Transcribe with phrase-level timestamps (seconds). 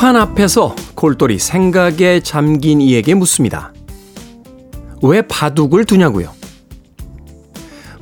[0.00, 3.74] 바둑판 앞에서 골똘히 생각에 잠긴 이에게 묻습니다.
[5.02, 6.32] 왜 바둑을 두냐고요?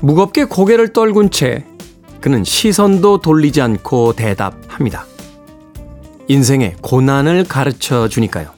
[0.00, 1.64] 무겁게 고개를 떨군 채
[2.20, 5.06] 그는 시선도 돌리지 않고 대답합니다.
[6.28, 8.52] 인생의 고난을 가르쳐 주니까요.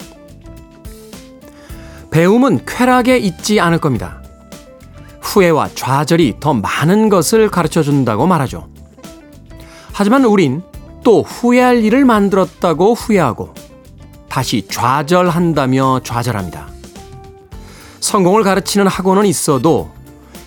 [2.10, 4.22] 배움은 쾌락에 있지 않을 겁니다.
[5.22, 8.68] 후회와 좌절이 더 많은 것을 가르쳐 준다고 말하죠.
[9.92, 10.62] 하지만 우린
[11.02, 13.54] 또 후회할 일을 만들었다고 후회하고
[14.28, 16.68] 다시 좌절한다며 좌절합니다.
[18.00, 19.90] 성공을 가르치는 학원은 있어도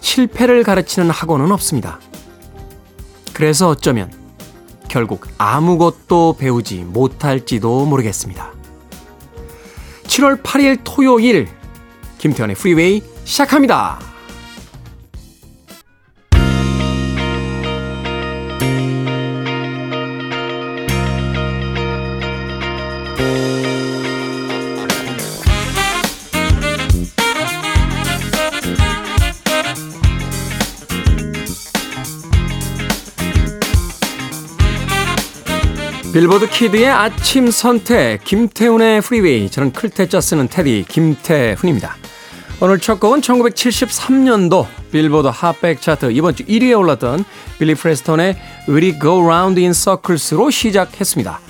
[0.01, 1.99] 실패를 가르치는 학원은 없습니다.
[3.33, 4.11] 그래서 어쩌면
[4.87, 8.51] 결국 아무것도 배우지 못할지도 모르겠습니다.
[10.03, 11.47] 7월 8일 토요일
[12.19, 14.12] 김태현의 프리웨이 시작합니다.
[36.23, 41.97] 빌보드 kid의 아침 선택 김태훈의 Freeway 저는 클 태 자 쓰는 태디 김태훈입니다.
[42.61, 47.25] 오늘 첫 곡은 1973년도 빌보드 핫백 차트 이번 주 1위에 올랐던
[47.59, 48.37] 빌리 프레스턴의
[48.69, 51.41] Will It Go Round in Circles로 시작했습니다.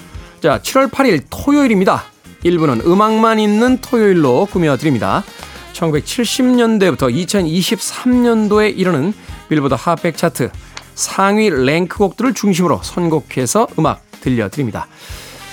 [0.42, 2.06] 자, 7월 8일 토요일입니다.
[2.44, 5.23] 1부는 음악만 있는 토요일로 꾸며드립니다.
[5.73, 9.14] 1970년대부터 2023년도에 이르는
[9.50, 10.50] 빌보드 핫백 차트
[10.95, 14.88] 상위 랭크곡들을 중심으로 선곡해서 음악 들려드립니다.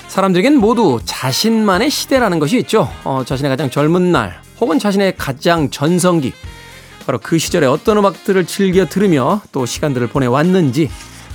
[0.09, 2.89] 사람들에겐 모두 자신만의 시대라는 것이 있죠.
[3.05, 6.33] 어, 자신의 가장 젊은 날 혹은 자신의 가장 전성기
[7.07, 10.91] 바로 그 시절에 어떤 음악들을 즐겨 들으며 또 시간들을 보내왔는지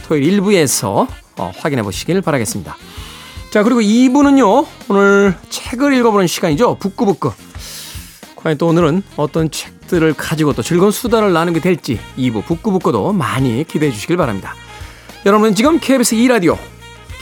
[0.05, 1.07] 토요일 1부에서
[1.37, 2.77] 어, 확인해 보시길 바라겠습니다.
[3.49, 6.75] 자 그리고 2부는요 오늘 책을 읽어보는 시간이죠.
[6.75, 7.31] 북구북구
[8.35, 13.91] 과연 또 오늘은 어떤 책들을 가지고 또 즐거운 수다를 나누게 될지 2부 북구북구도 많이 기대해
[13.91, 14.53] 주시길 바랍니다.
[15.25, 16.57] 여러분은 지금 KBS 2라디오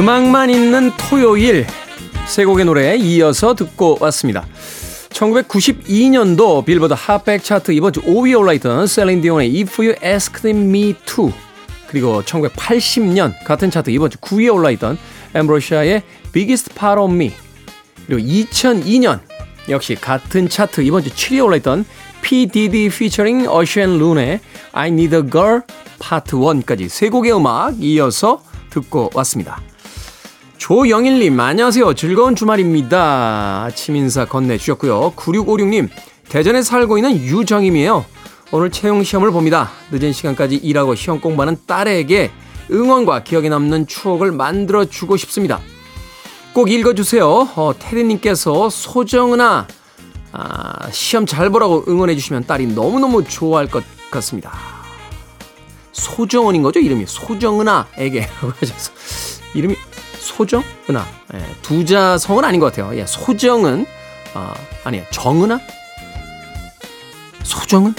[0.00, 1.66] 음악만 있는 토요일
[2.26, 4.46] 세 곡의 노래 이어서 듣고 왔습니다.
[5.10, 11.30] 1992년도 빌보드 핫백 차트 이번 주 5위에 올라있던 셀린 디온의 If You Asked Me To
[11.86, 14.96] 그리고 1980년 같은 차트 이번 주 9위에 올라있던
[15.34, 17.34] 엠브로시아의 Biggest Part of Me
[18.06, 19.20] 그리고 2002년
[19.68, 21.84] 역시 같은 차트 이번 주 7위에 올라있던
[22.22, 22.46] P.
[22.46, 24.40] Diddy featuring Ocean Lune의
[24.72, 25.60] I Need a Girl
[25.98, 29.60] Part 1까지 세 곡의 음악 이어서 듣고 왔습니다.
[30.60, 31.94] 조영일님, 안녕하세요.
[31.94, 33.64] 즐거운 주말입니다.
[33.64, 35.14] 아침 인사 건네주셨고요.
[35.16, 35.88] 9656님,
[36.28, 38.04] 대전에 살고 있는 유정임이에요.
[38.52, 39.70] 오늘 채용 시험을 봅니다.
[39.90, 42.30] 늦은 시간까지 일하고 시험 공부하는 딸에게
[42.70, 45.60] 응원과 기억에 남는 추억을 만들어 주고 싶습니다.
[46.52, 47.26] 꼭 읽어주세요.
[47.26, 49.66] 어, 테디님께서 소정은아,
[50.32, 54.52] 아, 시험 잘 보라고 응원해 주시면 딸이 너무너무 좋아할 것 같습니다.
[55.92, 56.80] 소정은인 거죠?
[56.80, 58.20] 이름이 소정은아에게
[58.60, 58.92] 하셔서
[59.54, 59.74] 이름이
[60.20, 60.62] 소정?
[60.88, 61.04] 은하.
[61.34, 62.96] 예, 두자성은 아닌 것 같아요.
[62.96, 63.86] 예, 소정은,
[64.34, 64.52] 어,
[64.84, 65.04] 아니에요.
[65.10, 65.58] 정은하?
[67.42, 67.94] 소정은?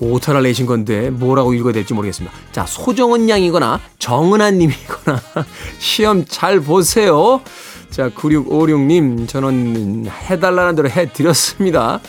[0.00, 2.34] 오타를 내신 건데 뭐라고 읽어야 될지 모르겠습니다.
[2.52, 5.20] 자, 소정은 양이거나 정은하 님이거나
[5.78, 7.40] 시험 잘 보세요.
[7.90, 12.00] 자, 9656님, 저는 해달라는 대로 해드렸습니다.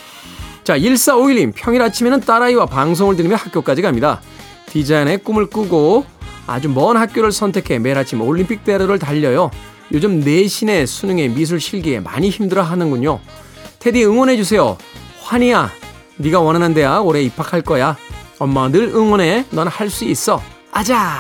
[0.64, 4.20] 자, 1451님, 평일 아침에는 딸아이와 방송을 들으며 학교까지 갑니다.
[4.68, 6.06] 디자인의 꿈을 꾸고
[6.48, 9.52] 아주 먼 학교를 선택해 매일 아침 올림픽 대로를 달려요.
[9.92, 13.20] 요즘 내신의 수능의 미술 실기에 많이 힘들어 하는군요.
[13.80, 14.78] 테디 응원해주세요.
[15.22, 15.72] 환희야,
[16.18, 17.98] 네가 원하는 대학 올해 입학할 거야.
[18.40, 19.46] 엄마 늘 응원해.
[19.52, 20.42] 넌 할 수 있어.
[20.72, 21.20] 아자!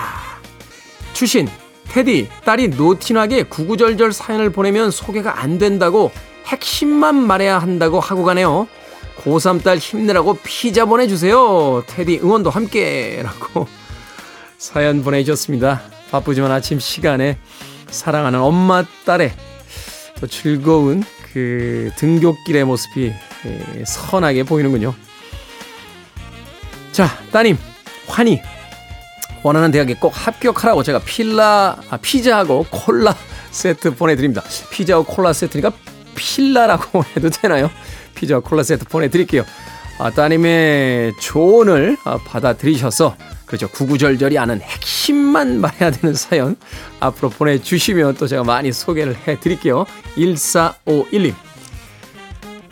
[1.13, 1.48] 추신,
[1.88, 6.12] 테디, 딸이 노티나게 구구절절 사연을 보내면 소개가 안 된다고
[6.48, 8.68] 핵심만 말해야 한다고 하고 가네요.
[9.24, 11.83] 고3 딸 힘내라고 피자 보내주세요.
[11.88, 13.21] 테디 응원도 함께.
[13.24, 13.68] 라고
[14.57, 15.81] 사연 보내주셨습니다.
[16.12, 17.38] 바쁘지만 아침 시간에
[17.90, 19.34] 사랑하는 엄마 딸의
[20.19, 21.04] 또 즐거운
[21.34, 23.13] 그 등굣길의 모습이
[23.46, 24.94] 예, 선하게 보이는군요.
[26.92, 27.57] 자, 따님,
[28.07, 28.42] 환희.
[29.44, 33.16] 원하는 대학에 꼭 합격하라고 제가 필라, 아, 피자하고 콜라
[33.52, 34.42] 세트 보내드립니다.
[34.72, 35.72] 피자하고 콜라 세트니까
[36.16, 37.69] 필라라고 해도 되나요?
[38.16, 39.44] 피자와 콜라 세트 보내드릴게요.
[40.00, 43.68] 아, 따님의 조언을 아, 받아들이셔서 그렇죠.
[43.69, 46.56] 구구절절이 않은 핵심만 말해야 되는 사연
[47.00, 49.86] 앞으로 보내주시면 또 제가 많이 소개를 해드릴게요.
[50.18, 51.33] 1451님.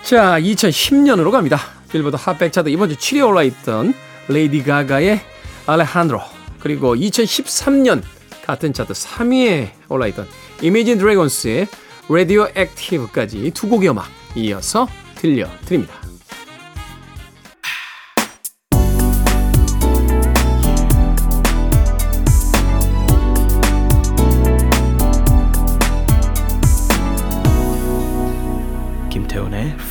[0.01, 1.59] 자, 2010년으로 갑니다.
[1.91, 3.93] 빌보드 핫백 차트 이번 주 7위에 올라있던
[4.27, 5.21] 레이디 가가의
[5.67, 6.19] Alejandro
[6.59, 8.01] 그리고 2013년
[8.45, 10.27] 같은 차트 3위에 올라있던
[10.61, 11.67] 이미진 드래곤스의
[12.09, 15.93] 라디오 액티브까지 두 곡의 음악 이어서 들려드립니다.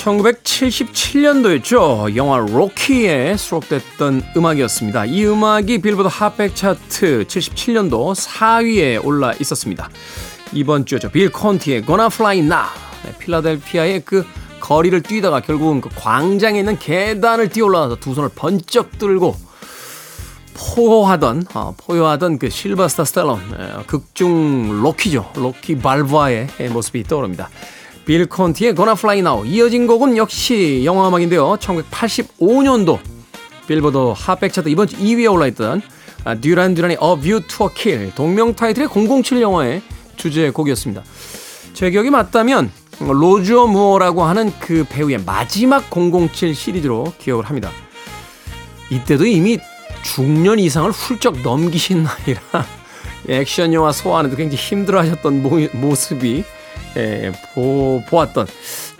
[0.00, 2.16] 1977년도였죠.
[2.16, 5.04] 영화 로키에 수록됐던 음악이었습니다.
[5.06, 9.90] 이 음악이 빌보드 핫백 차트 77년도 4위에 올라 있었습니다.
[10.52, 11.10] 이번 주죠.
[11.10, 12.68] 빌 콘티의 Gonna Fly Now.
[13.04, 14.24] 네, 필라델피아의 그
[14.60, 19.36] 거리를 뛰다가 결국은 그 광장에 있는 계단을 뛰어 올라가서 두 손을 번쩍 들고
[20.54, 25.32] 포효하던 어, 포효하던 그 실베스터 스탤론 예, 극중 로키죠.
[25.36, 27.48] 로키 발보아의 모습이 떠오릅니다.
[28.04, 31.56] 빌 콘티의 Gonna Fly Now 이어진 곡은 역시 영화 음악인데요.
[31.56, 32.98] 1985년도
[33.66, 35.82] 빌보드 핫백 차트 이번 주 2위에 올라있던
[36.24, 39.82] 아, 듀란 듀란의 A View to a Kill 동명 타이틀의 007 영화의
[40.16, 41.02] 주제곡이었습니다.
[41.72, 47.70] 제 기억이 맞다면 로저 무어라고 하는 그 배우의 마지막 007 시리즈로 기억을 합니다.
[48.90, 49.58] 이때도 이미
[50.02, 52.40] 중년 이상을 훌쩍 넘기신 나이라
[53.28, 56.44] 액션 영화 소화하는데 굉장히 힘들어하셨던 모습이
[56.96, 58.46] 예, 보, 보았던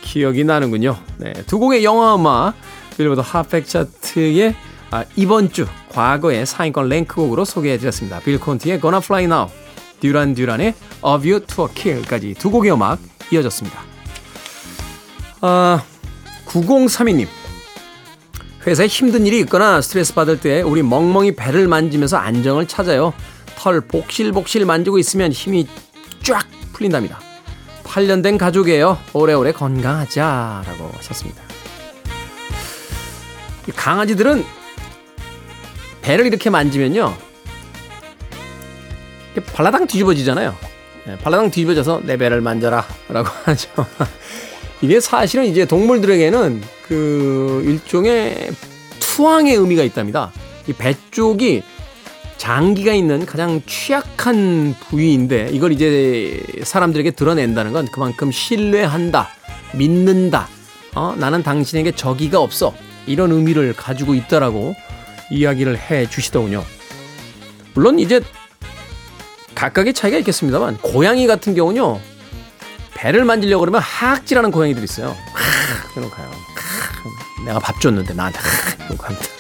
[0.01, 0.97] 기억이 나는군요.
[1.19, 2.55] 네, 두 곡의 영화 음악
[2.97, 4.55] 빌보드 핫팩 차트의
[4.91, 8.21] 아, 이번 주 과거의 상위권 랭크곡으로 소개해드렸습니다.
[8.21, 9.49] 빌 콘티의 Gonna Fly Now,
[10.01, 12.99] 듀란 듀란의 A View to a Kill까지 두 곡의 음악
[13.33, 13.81] 이어졌습니다.
[15.43, 15.83] 아,
[16.47, 17.27] 9032님.
[18.67, 23.15] 회사에 힘든 일이 있거나 스트레스 받을 때 우리 멍멍이 배를 만지면서 안정을 찾아요.
[23.57, 25.67] 털 복실복실 만지고 있으면 힘이
[26.23, 27.30] 쫙 풀린답니다.
[27.91, 28.99] 8년 된 가족이에요.
[29.13, 31.43] 오래오래 건강하자 라고 하셨습니다.
[33.75, 34.45] 강아지들은
[36.03, 37.15] 배를 이렇게 만지면요.
[39.53, 40.55] 발라당 뒤집어지잖아요.
[41.07, 43.69] 네, 발라당 뒤집어져서 내 배를 만져라 라고 하죠.
[44.83, 48.51] 이게 사실은 이제 동물들에게는 그 일종의
[49.01, 50.31] 투항의 의미가 있답니다.
[50.69, 51.63] 이 배 쪽이
[52.41, 59.29] 장기가 있는 가장 취약한 부위인데 이걸 이제 사람들에게 드러낸다는 건 그만큼 신뢰한다,
[59.75, 60.49] 믿는다,
[60.95, 62.73] 어, 나는 당신에게 적의가 없어
[63.07, 64.75] 이런 의미를 가지고 있다라고
[65.31, 66.65] 이야기를 해 주시더군요.
[67.75, 68.23] 물론 이제
[69.55, 72.01] 각각의 차이가 있겠습니다만 고양이 같은 경우는요
[72.95, 75.09] 배를 만지려고 그러면 하악질하는 고양이들이 있어요.
[75.35, 76.31] 하, 그러 가요.
[77.45, 79.40] 내가 밥 줬는데 나한테 하, 이러고.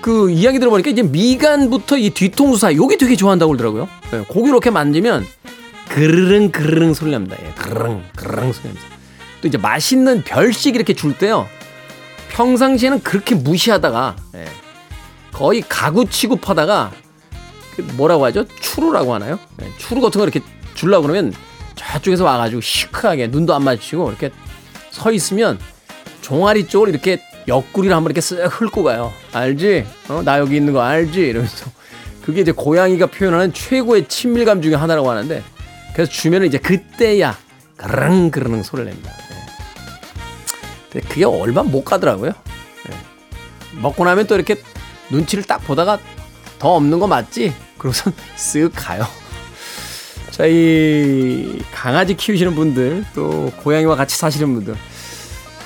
[0.00, 3.88] 그 이야기 들어보니까 이제 미간부터 이 뒤통수 사이 요게 되게 좋아한다고 그러더라고요.
[4.10, 5.26] 네, 고기 이렇게 만지면
[5.88, 7.36] 그르릉 그르릉 소리 납니다.
[7.42, 8.86] 예, 그르릉 그르릉 소리 납니다.
[9.40, 11.48] 또 이제 맛있는 별식 이렇게 줄 때요.
[12.30, 14.44] 평상시에는 그렇게 무시하다가 예,
[15.32, 16.92] 거의 가구 취급하다가
[17.74, 18.44] 그 뭐라고 하죠?
[18.60, 19.38] 추루라고 하나요?
[19.62, 20.40] 예, 추루 같은 거 이렇게
[20.74, 21.32] 줄라고 그러면
[21.74, 24.30] 저쪽에서 와가지고 시크하게 눈도 안 마주치고 이렇게
[24.90, 25.58] 서 있으면
[26.20, 29.12] 종아리 쪽을 이렇게 옆구리를 한번 이렇게 쓱 훑고 가요.
[29.32, 29.86] 알지?
[30.08, 31.20] 어, 나 여기 있는 거 알지?
[31.20, 31.70] 이러면서.
[32.22, 35.42] 그게 이제 고양이가 표현하는 최고의 친밀감 중에 하나라고 하는데,
[35.94, 37.36] 그래서 주면은 이제 그때야,
[37.76, 39.12] 그릉, 그릉 소리를 냅니다.
[40.92, 41.00] 네.
[41.00, 42.32] 그게 얼마 못 가더라고요.
[42.88, 42.96] 네.
[43.80, 44.56] 먹고 나면 또 이렇게
[45.10, 45.98] 눈치를 딱 보다가
[46.58, 47.54] 더 없는 거 맞지?
[47.78, 49.06] 그러고선 쓱 가요.
[50.30, 54.76] 자, 이 강아지 키우시는 분들, 또 고양이와 같이 사시는 분들,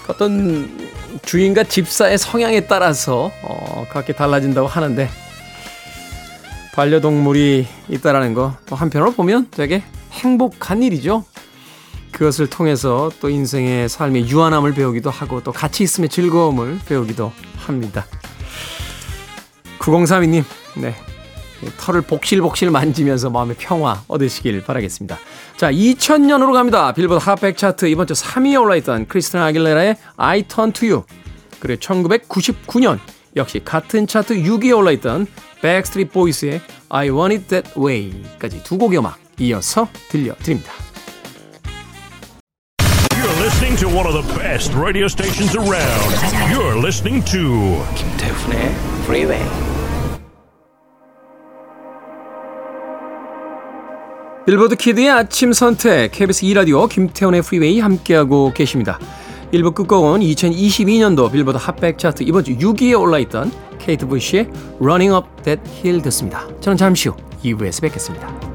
[0.09, 0.82] 어떤
[1.25, 5.09] 주인과 집사의 성향에 따라서 어, 그렇게 달라진다고 하는데
[6.75, 11.25] 반려동물이 있다라는 거 또 한편으로 보면 되게 행복한 일이죠.
[12.11, 18.07] 그것을 통해서 또 인생의 삶의 유한함을 배우기도 하고 또 같이 있음의 즐거움을 배우기도 합니다.
[19.79, 20.45] 9032님,
[20.77, 20.95] 네.
[21.79, 25.19] 털을 복실복실 만지면서 마음의 평화 얻으시길 바라겠습니다.
[25.57, 26.93] 자, 2000년으로 갑니다.
[26.93, 31.03] 빌보드 핫백 차트 이번 주 3위에 올라있던 크리스tina 아길레라의 I Turn To You
[31.61, 32.99] 그리고 1999년
[33.37, 35.27] 역시 같은 차트 6위에 올라있던
[35.63, 40.73] Backstreet Boys의 I Want It That Way까지 두 곡의 음악 이어서 들려드립니다.
[43.15, 46.13] You're listening to one of the best radio stations around.
[46.53, 49.72] You're listening to 김태훈의 Freeway.
[54.45, 58.99] 빌보드 kid의 아침 선택 KBS 2라디오 김태훈의 Freeway 함께하고 계십니다.
[59.53, 64.49] 1부 끝곡은 2022년도 빌보드 핫백 차트 이번 주 6위에 올라있던 케이트 부시의
[64.81, 66.49] Running Up That Hill 듣습니다.
[66.61, 68.52] 저는 잠시 후 2부에서 뵙겠습니다.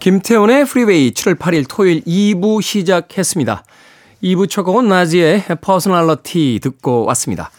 [0.00, 3.62] 김태훈의 프리웨이 7월 8일 토요일 2부 시작했습니다.
[4.24, 7.50] 2부 첫 곡은 나지의 Personality 듣고 왔습니다.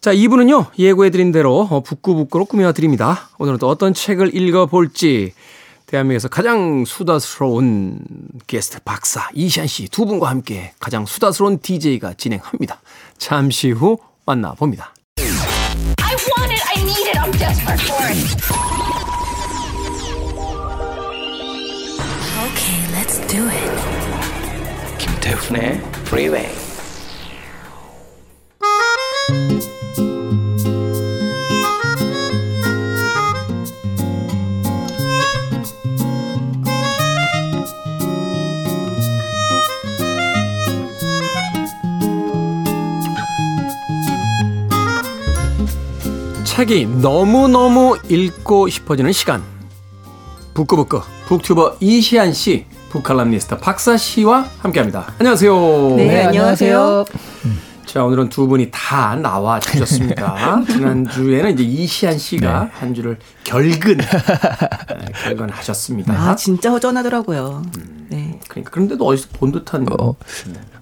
[0.00, 3.28] 자, 2부는요, 예고해드린 대로 북끄북끄로 꾸며드립니다.
[3.38, 5.34] 오늘은 또 어떤 책을 읽어볼지,
[5.86, 8.00] 대한민국에서 가장 수다스러운
[8.46, 12.80] 게스트 박사 이시한 씨 두 분과 함께 가장 수다스러운 DJ가 진행합니다.
[13.18, 14.94] 잠시 후 만나봅니다.
[23.34, 24.98] Do it.
[24.98, 26.48] 김태훈의 Freeway.
[46.44, 49.42] 책이 너무너무 읽고 싶어지는 시간.
[50.54, 55.12] 북구북구 북튜버 이시안 씨, 북칼럼니스트 박사 씨와 함께합니다.
[55.18, 55.94] 안녕하세요.
[55.96, 57.04] 네, 안녕하세요.
[57.86, 60.62] 자, 오늘은 두 분이 다 나와 주셨습니다.
[60.70, 64.06] 지난주에는 이제 이시안 씨가 한 주를 결근, 네,
[65.24, 66.12] 결근하셨습니다.
[66.12, 67.64] 아, 진짜 허전하더라고요.
[68.10, 68.38] 네.
[68.48, 70.14] 그러니까 그런데도 어디서 본 듯한 어,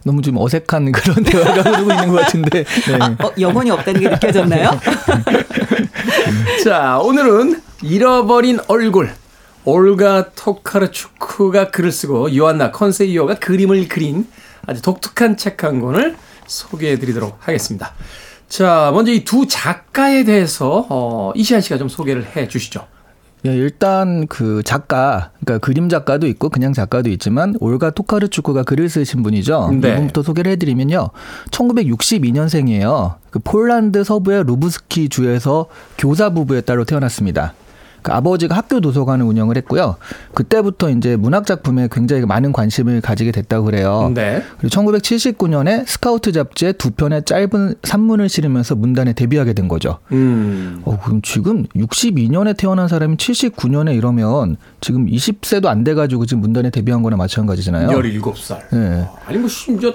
[0.05, 2.65] 너무 좀 어색한 그런 대화가 흐르고 있는 것 같은데.
[2.65, 3.25] 네.
[3.25, 4.79] 어, 영혼이 없다는 게 느껴졌나요?
[6.63, 9.15] 자, 오늘은 잃어버린 얼굴.
[9.65, 14.27] 올가 토카르추크가 글을 쓰고 요한나 컨세이어가 그림을 그린
[14.67, 16.17] 아주 독특한 책 한 권을
[16.47, 17.93] 소개해 드리도록 하겠습니다.
[18.49, 22.87] 자, 먼저 이 두 작가에 대해서 어, 이시안 씨가 좀 소개를 해 주시죠.
[23.45, 29.23] 예, 일단 그 작가, 그러니까 그림 작가도 있고 그냥 작가도 있지만 올가 토카르추크가 글을 쓰신
[29.25, 29.71] 분이죠.
[29.81, 29.93] 네.
[29.93, 31.11] 이분부터 소개를 해드리면요.
[31.51, 33.17] 1962년생이에요.
[33.31, 35.67] 그 폴란드 서부의 루브스키 주에서
[35.99, 37.55] 교사 부부의 딸로 태어났습니다.
[38.03, 39.97] 그 아버지가 학교 도서관을 운영을 했고요.
[40.35, 44.11] 그때부터 이제 문학 작품에 굉장히 많은 관심을 가지게 됐다고 그래요.
[44.15, 44.43] 네.
[44.59, 49.99] 그리고 1979년에 스카우트 잡지에 두 편의 짧은 산문을 실으면서 문단에 데뷔하게 된 거죠.
[50.13, 50.83] 음.
[50.85, 57.03] 어, 그럼 지금 62년에 태어난 사람이 79년에 이러면 지금 20세도 안 돼가지고 지금 문단에 데뷔한
[57.03, 57.89] 거나 마찬가지잖아요.
[57.89, 58.59] 17살.
[58.73, 59.09] 네.
[59.27, 59.93] 아니 뭐 심지어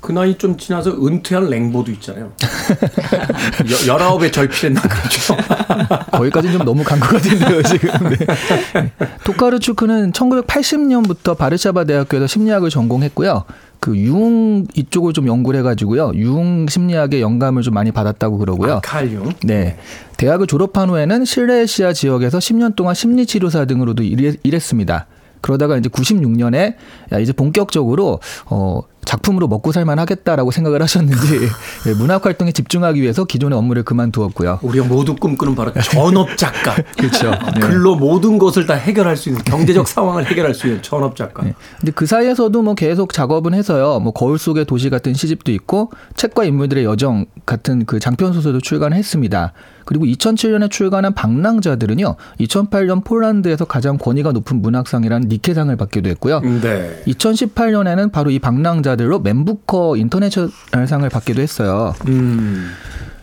[0.00, 2.32] 그 나이 좀 지나서 은퇴한 랭보도 있잖아요.
[3.88, 5.36] 여, 19에 절필했나 그러죠.
[6.12, 7.90] 거기까지는 좀 너무 간 것 같은데요, 지금.
[8.10, 8.92] 네.
[9.24, 13.44] 토카르추크는 1980년부터 바르샤바 대학교에서 심리학을 전공했고요.
[13.80, 16.12] 그 융 이쪽을 좀 연구를 해가지고요.
[16.16, 18.74] 융 심리학의 영감을 좀 많이 받았다고 그러고요.
[18.74, 19.32] 아, 칼융.
[19.44, 19.76] 네.
[20.16, 25.06] 대학을 졸업한 후에는 실내시아 지역에서 10년 동안 심리치료사 등으로도 일했, 일했습니다.
[25.40, 26.74] 그러다가 이제 96년에
[27.12, 31.48] 야, 이제 본격적으로 어 작품으로 먹고 살만 하겠다라고 생각을 하셨는지
[31.88, 34.58] 예, 문학 활동에 집중하기 위해서 기존의 업무를 그만두었고요.
[34.60, 36.74] 우리가 모두 꿈꾸는 바로 전업 작가.
[36.98, 37.30] 그렇죠.
[37.54, 37.60] 네.
[37.60, 41.42] 글로 모든 것을 다 해결할 수 있는 경제적 상황을 해결할 수 있는 전업 작가.
[41.42, 41.54] 네.
[41.80, 43.98] 근데 그 사이에서도 뭐 계속 작업은 해서요.
[44.00, 49.54] 뭐 거울 속의 도시 같은 시집도 있고 책과 인물들의 여정 같은 그 장편 소설도 출간했습니다.
[49.86, 52.16] 그리고 2007년에 출간한 방랑자들은요.
[52.40, 56.40] 2008년 폴란드에서 가장 권위가 높은 문학상이라는 니케상을 받기도 했고요.
[56.40, 57.02] 네.
[57.06, 61.94] 2018년에는 바로 이 방랑자 들로 맨부커 인터내셔널상을 받기도 했어요.
[62.08, 62.70] 음.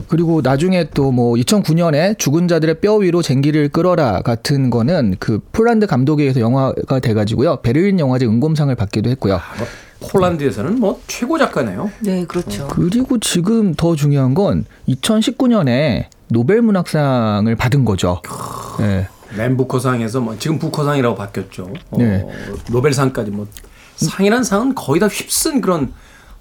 [0.07, 5.85] 그리고 나중에 또 뭐 2009년에 죽은 자들의 뼈 위로 쟁기를 끌어라 같은 거는 그 폴란드
[5.87, 7.57] 감독에 의해서 영화가 돼가지고요.
[7.61, 9.39] 베를린 영화제 은곰상을 받기도 했고요.
[9.57, 11.89] 뭐, 폴란드에서는 뭐 최고 작가네요.
[12.01, 12.67] 네, 그렇죠.
[12.67, 18.21] 그리고 지금 더 중요한 건 2019년에 노벨 문학상을 받은 거죠.
[18.79, 19.07] 네.
[19.37, 21.69] 맨 부커상에서 뭐 지금 부커상이라고 바뀌었죠.
[21.91, 22.25] 어, 네.
[22.71, 23.47] 노벨상까지 뭐
[23.97, 25.93] 상이란 상은 거의 다 휩쓴 그런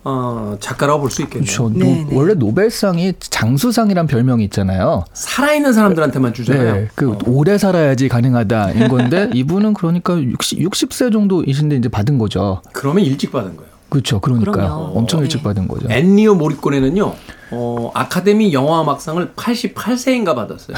[0.06, 1.46] 어, 작가라고 볼 수 있겠네요.
[1.46, 1.68] 그렇죠.
[1.70, 2.14] 노- 네, 네.
[2.14, 5.04] 원래 노벨상이 장수상이란 별명이 있잖아요.
[5.14, 6.74] 살아있는 사람들한테만 주잖아요.
[6.74, 7.18] 네, 그 어.
[7.26, 12.60] 오래 살아야지 가능하다인 건데 이분은 그러니까 60, 60세 정도이신데 이제 받은 거죠.
[12.72, 13.70] 그러면 일찍 받은 거예요.
[13.88, 14.20] 그렇죠.
[14.20, 14.52] 그러니까요.
[14.54, 14.82] 그럼요.
[14.98, 15.24] 엄청 네.
[15.24, 15.86] 일찍 받은 거죠.
[15.90, 17.14] 엔니오 모리꼬네는요,
[17.50, 20.76] 어, 아카데미 영화음악상을 88세인가 받았어요.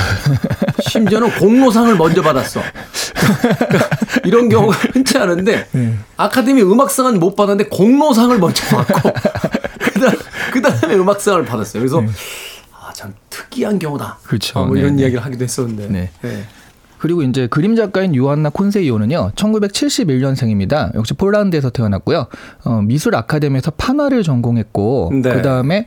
[0.80, 2.60] 심지어는 공로상을 먼저 받았어.
[4.24, 5.66] 이런 경우가 흔치 않은데,
[6.16, 9.10] 아카데미 음악상은 못 받았는데 공로상을 먼저 받고,
[10.52, 11.80] 그 다음에 음악상을 받았어요.
[11.80, 12.02] 그래서,
[12.72, 14.18] 아, 참 특이한 경우다.
[14.24, 14.60] 그렇죠.
[14.60, 15.02] 어, 뭐 네, 이런 네.
[15.02, 15.88] 이야기를 하기도 했었는데.
[15.88, 16.10] 네.
[16.22, 16.44] 네.
[16.98, 20.94] 그리고 이제 그림 작가인 요한나 콘세이오는요, 1971년생입니다.
[20.94, 22.26] 역시 폴란드에서 태어났고요.
[22.64, 25.32] 어, 미술 아카데미에서 판화를 전공했고, 네.
[25.32, 25.86] 그 다음에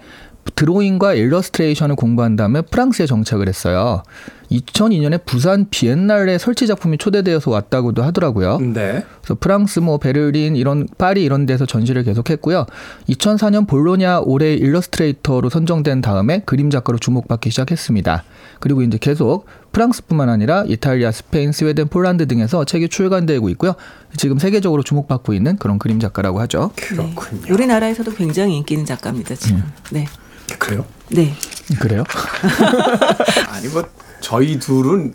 [0.55, 4.03] 드로잉과 일러스트레이션을 공부한 다음에 프랑스에 정착을 했어요.
[4.51, 8.57] 2002년에 부산 비엔날레 설치 작품이 초대되어서 왔다고도 하더라고요.
[8.59, 9.05] 네.
[9.21, 12.65] 그래서 프랑스, 뭐 베를린 이런 파리 이런 데서 전시를 계속했고요.
[13.09, 18.23] 2004년 볼로냐 올해 일러스트레이터로 선정된 다음에 그림 작가로 주목받기 시작했습니다.
[18.59, 23.75] 그리고 이제 계속 프랑스뿐만 아니라 이탈리아, 스페인, 스웨덴, 폴란드 등에서 책이 출간되고 있고요.
[24.17, 26.71] 지금 세계적으로 주목받고 있는 그런 그림 작가라고 하죠.
[26.75, 27.53] 그렇군요.
[27.53, 29.63] 우리나라에서도 굉장히 인기 있는 작가입니다, 지금.
[29.91, 30.05] 네.
[30.57, 30.85] 그래요?
[31.09, 31.33] 네.
[31.79, 32.03] 그래요?
[33.49, 33.87] 아니 뭐
[34.21, 35.13] 저희 둘은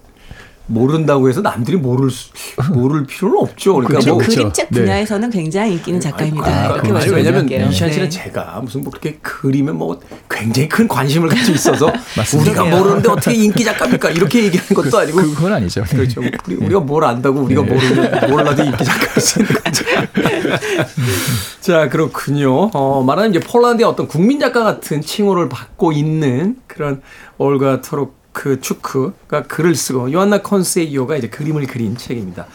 [0.67, 2.31] 모른다고 해서 남들이 모를 수,
[2.73, 3.75] 모를 필요는 없죠.
[3.75, 4.37] 그러니까 그렇죠, 뭐 그렇죠.
[4.37, 4.81] 그림책 네.
[4.81, 6.47] 분야에서는 굉장히 인기 있는 작가입니다.
[6.47, 7.69] 아니, 이렇게 아니, 말씀을 왜냐면 드릴게요.
[7.71, 8.11] 이시안 씨는 네.
[8.11, 11.93] 제가 무슨 뭐 그렇게 그림에 뭐 굉장히 큰 관심을 가지고 있어서.
[12.41, 14.11] 우리가 모르는데 어떻게 인기 작가입니까?
[14.11, 15.85] 이렇게 얘기하는 것도 아니고 그건 아니죠.
[15.85, 15.97] 네.
[15.97, 16.23] 그렇죠.
[16.47, 19.85] 우리, 우리가 뭘 안다고 우리가 모르는 몰라도 인기 작가일 수 있는 거죠.
[21.61, 22.71] 자 그렇군요.
[22.73, 27.03] 어, 말하는 이제 폴란드의 어떤 국민 작가 같은 칭호를 받고 있는 그런
[27.37, 32.47] 올가 토로 크 추크가 글을 쓰고 요한나 컨세이오가 이제 그림을 그린 책입니다.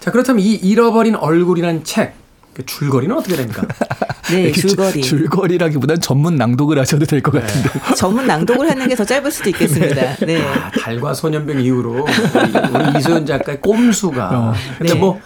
[0.00, 2.14] 자 그렇다면 이 잃어버린 얼굴이라는 책.
[2.54, 3.62] 그 줄거리는 어떻게 됩니까?
[4.32, 5.02] 네, 줄거리.
[5.02, 7.68] 줄거리라기보단 전문 낭독을 하셔도 될 것 같은데.
[7.94, 10.16] 전문 낭독을 하는 게 더 짧을 수도 있겠습니다.
[10.24, 10.40] 네.
[10.42, 12.02] 아, 달과 소년병 이후로 우리,
[12.90, 14.54] 우리 이소연 작가의 꼼수가.
[14.78, 14.98] 근데 네.
[14.98, 15.20] 뭐,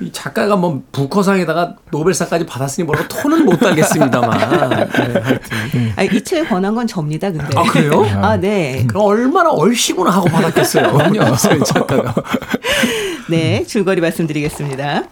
[0.00, 4.38] 이 작가가 뭐 부커상에다가 노벨상까지 받았으니 뭐라고 토는 못 달겠습니다만.
[5.00, 5.92] 네, 하여튼.
[5.96, 7.46] 아, 이 책을 권한 건 접니다, 근데.
[7.56, 8.04] 아, 그래요?
[8.22, 8.84] 아, 네.
[8.86, 10.98] 그럼 얼마나 얼씨구나 하고 받았겠어요.
[11.34, 12.14] 이소연 작가가.
[13.30, 15.04] 네, 줄거리 말씀드리겠습니다.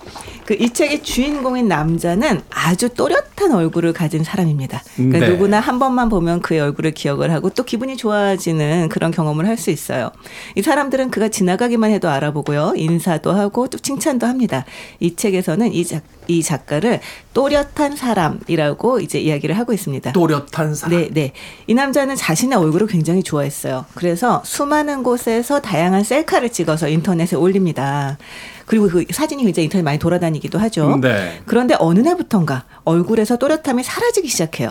[0.47, 4.83] 그 이 책의 주인공인 남자는 아주 또렷한 얼굴을 가진 사람입니다.
[4.97, 5.29] 그러니까 네.
[5.31, 9.71] 누구나 한 번만 보면 그의 얼굴을 기억을 하고 또 기분이 좋아지는 그런 경험을 할 수
[9.71, 10.11] 있어요.
[10.57, 12.73] 이 사람들은 그가 지나가기만 해도 알아보고요.
[12.77, 14.65] 인사도 하고 또 칭찬도 합니다.
[15.01, 17.01] 이 책에서는 이, 작, 이 작가를
[17.33, 20.13] 또렷한 사람이라고 이제 이야기를 하고 있습니다.
[20.13, 20.99] 또렷한 사람.
[20.99, 21.33] 네, 네.
[21.67, 23.87] 이 남자는 자신의 얼굴을 굉장히 좋아했어요.
[23.95, 28.19] 그래서 수많은 곳에서 다양한 셀카를 찍어서 인터넷에 올립니다.
[28.67, 30.99] 그리고 그 사진이 굉장히 인터넷 많이 돌아다니기도 하죠.
[31.01, 31.41] 네.
[31.47, 34.71] 그런데 어느 날부턴가 얼굴에서 또렷함이 사라지기 시작해요.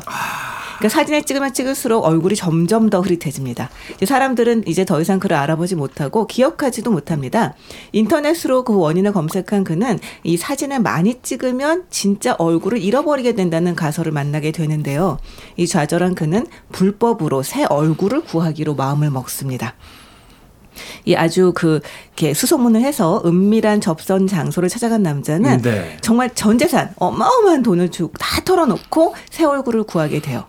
[0.78, 3.70] 그러니까 사진을 찍으면 찍을수록 얼굴이 점점 더 흐릿해집니다.
[3.96, 7.54] 이제 사람들은 이제 더 이상 그를 알아보지 못하고 기억하지도 못합니다.
[7.92, 14.52] 인터넷으로 그 원인을 검색한 그는 이 사진을 많이 찍으면 진짜 얼굴을 잃어버리게 된다는 가설을 만나게
[14.52, 15.18] 되는데요.
[15.58, 19.76] 이 좌절한 그는 불법으로 새 얼굴을 구하기로 마음을 먹습니다.
[21.06, 25.98] 이 아주 그 이렇게 수소문을 해서 은밀한 접선 장소를 찾아간 남자는 네.
[26.02, 30.46] 정말 전 재산 어마어마한 돈을 주고 다 털어놓고 새 얼굴을 구하게 돼요.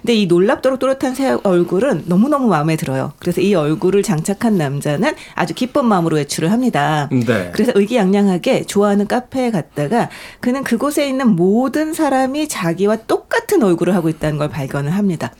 [0.00, 3.12] 근데 이 놀랍도록 또렷한 새 얼굴은 너무너무 마음에 들어요.
[3.18, 7.08] 그래서 이 얼굴을 장착한 남자는 아주 기쁜 마음으로 외출을 합니다.
[7.10, 7.50] 네.
[7.52, 10.08] 그래서 의기양양하게 좋아하는 카페에 갔다가
[10.40, 15.32] 그는 그곳에 있는 모든 사람이 자기와 똑같은 얼굴을 하고 있다는 걸 발견을 합니다.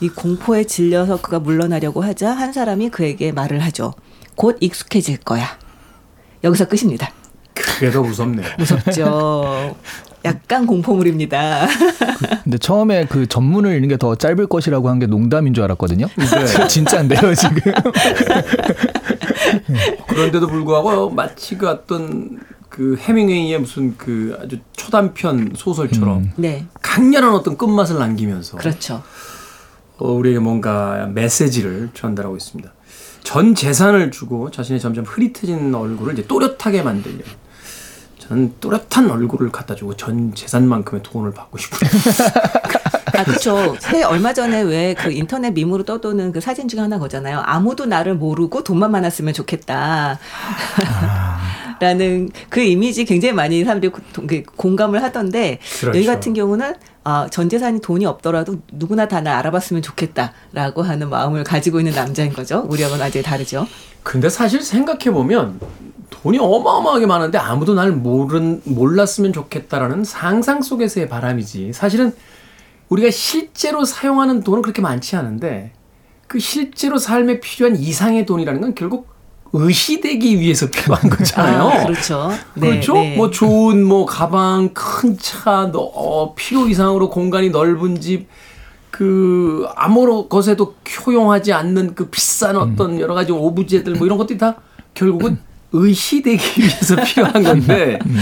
[0.00, 3.94] 이 공포에 질려서 그가 물러나려고 하자 한 사람이 그에게 말을 하죠.
[4.36, 5.58] 곧 익숙해질 거야.
[6.44, 7.10] 여기서 끝입니다.
[7.62, 8.46] 그게 더 무섭네요.
[8.58, 9.76] 무섭죠.
[10.24, 11.66] 약간 공포물입니다.
[12.44, 16.06] 근데 처음에 그 전문을 읽는 게 더 짧을 것이라고 한 게 농담인 줄 알았거든요.
[16.16, 16.66] 네.
[16.68, 17.72] 진짜인데요, 지금.
[20.08, 26.66] 그런데도 불구하고 마치 그 어떤 그 해밍웨이의 무슨 그 아주 초단편 소설처럼 네.
[26.82, 29.02] 강렬한 어떤 끝맛을 남기면서 그렇죠.
[29.98, 32.72] 어, 우리에게 뭔가 메시지를 전달하고 있습니다.
[33.24, 37.24] 전 재산을 주고 자신의 점점 흐릿해진 얼굴을 이제 또렷하게 만들려는
[38.28, 41.80] 저는 또렷한 얼굴을 갖다 주고 전 재산만큼의 돈을 받고 싶어요.
[43.18, 43.74] 아, 그렇죠.
[43.80, 47.42] 새 얼마 전에 왜 그 인터넷 밈으로 떠도는 그 사진 중에 하나 거잖아요.
[47.44, 50.18] 아무도 나를 모르고 돈만 많았으면 좋겠다.
[51.80, 55.96] 라는 그 이미지 굉장히 많이 사람들이 고- 그 공감을 하던데 그렇죠.
[55.98, 61.78] 여기 같은 경우는 아, 전 재산이 돈이 없더라도 누구나 다날 알아봤으면 좋겠다라고 하는 마음을 가지고
[61.80, 62.66] 있는 남자인 거죠.
[62.68, 63.66] 우리하고는 완전히 다르죠.
[64.02, 65.60] 근데 사실 생각해 보면
[66.10, 71.72] 돈이 어마어마하게 많은데 아무도 날 모른 몰랐으면 좋겠다라는 상상 속에서의 바람이지.
[71.72, 72.12] 사실은
[72.88, 75.72] 우리가 실제로 사용하는 돈은 그렇게 많지 않은데
[76.26, 79.08] 그 실제로 삶에 필요한 이상의 돈이라는 건 결국
[79.52, 81.62] 의시되기 위해서 필요한 거잖아요.
[81.68, 82.30] 아, 그렇죠.
[82.54, 82.94] 네, 그렇죠?
[82.94, 83.16] 네.
[83.16, 88.26] 뭐 좋은 뭐 가방, 큰 차, 너- 어, 필요 이상으로 공간이 넓은 집,
[88.98, 90.74] 그 아무런 것에도
[91.06, 92.60] 효용하지 않는 그 비싼 음.
[92.62, 94.56] 어떤 여러 가지 오브제들 뭐 이런 것들이 다
[94.92, 95.38] 결국은
[95.70, 98.16] 의시되기 위해서 필요한 건데 음.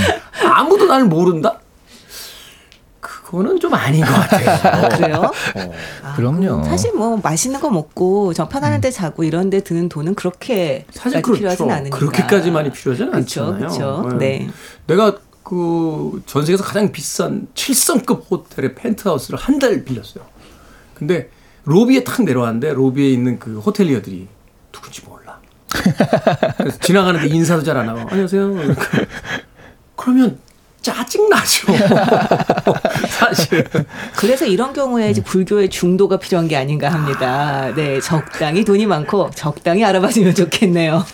[0.44, 1.58] 아무도 날 모른다?
[3.00, 4.88] 그거는 좀 아닌 것 같아요.
[4.90, 5.30] 그래요?
[6.02, 6.62] 아, 그럼요.
[6.64, 11.22] 사실 뭐 맛있는 거 먹고 저 편안한 데 자고 이런 데 드는 돈은 그렇게 사실
[11.22, 11.74] 까지 필요하진 그렇죠.
[11.74, 11.98] 않으니까.
[11.98, 13.58] 그렇게까지 많이 필요하진 그렇죠, 않잖아요.
[14.02, 14.16] 그렇죠.
[14.18, 14.50] 네.
[14.86, 20.22] 내가 그 전 세계에서 가장 비싼 7성급 호텔의 펜트하우스를 한 달 빌렸어요.
[20.96, 21.28] 근데
[21.64, 24.26] 로비에 탁 내려왔는데 로비에 있는 그 호텔리어들이
[24.72, 25.38] 누군지 몰라.
[26.80, 28.50] 지나가는데 인사도 잘 안 하고 안녕하세요.
[28.52, 28.82] 이러니까
[29.94, 30.38] 그러면
[30.80, 31.66] 짜증 나죠.
[33.10, 33.64] 사실.
[34.16, 37.72] 그래서 이런 경우에 이제 불교의 중도가 필요한 게 아닌가 합니다.
[37.74, 41.04] 네, 적당히 돈이 많고 적당히 알아봐주면 좋겠네요.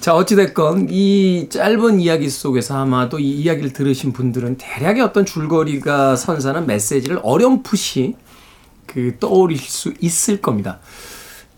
[0.00, 6.66] 자, 어찌됐건 이 짧은 이야기 속에서 아마도 이 이야기를 들으신 분들은 대략의 어떤 줄거리가 선사하는
[6.66, 8.16] 메시지를 어렴풋이
[8.86, 10.80] 그 떠올릴 수 있을 겁니다.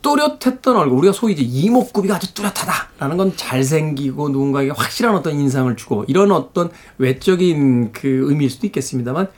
[0.02, 6.04] 또렷했던 얼굴, 우리가 소위 이제 이목구비가 아주 뚜렷하다라는 건 잘생기고 누군가에게 확실한 어떤 인상을 주고
[6.08, 9.28] 이런 어떤 외적인 그 의미일 수도 있겠습니다만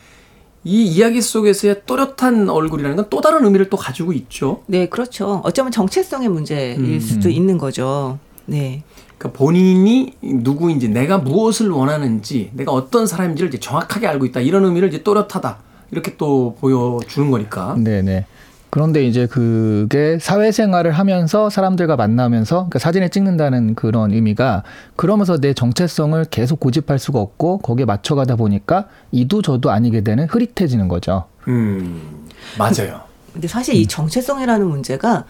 [0.64, 4.64] 이 이야기 속에서의 또렷한 얼굴이라는 건 또 다른 의미를 또 가지고 있죠.
[4.66, 5.40] 네, 그렇죠.
[5.44, 6.98] 어쩌면 정체성의 문제일 음.
[6.98, 8.18] 수도 있는 거죠.
[8.46, 8.82] 네.
[9.18, 14.40] 그러니까 본인이 누구인지, 내가 무엇을 원하는지, 내가 어떤 사람인지를 이제 정확하게 알고 있다.
[14.40, 15.58] 이런 의미를 이제 또렷하다.
[15.90, 17.76] 이렇게 또 보여주는 거니까.
[17.78, 18.26] 네네.
[18.70, 24.64] 그런데 이제 그게 사회생활을 하면서 사람들과 만나면서 그러니까 사진을 찍는다는 그런 의미가
[24.96, 30.88] 그러면서 내 정체성을 계속 고집할 수가 없고 거기에 맞춰가다 보니까 이도 저도 아니게 되는 흐릿해지는
[30.88, 31.24] 거죠.
[31.48, 32.26] 음,
[32.58, 33.00] 맞아요.
[33.32, 35.24] 근데 사실 이 정체성이라는 문제가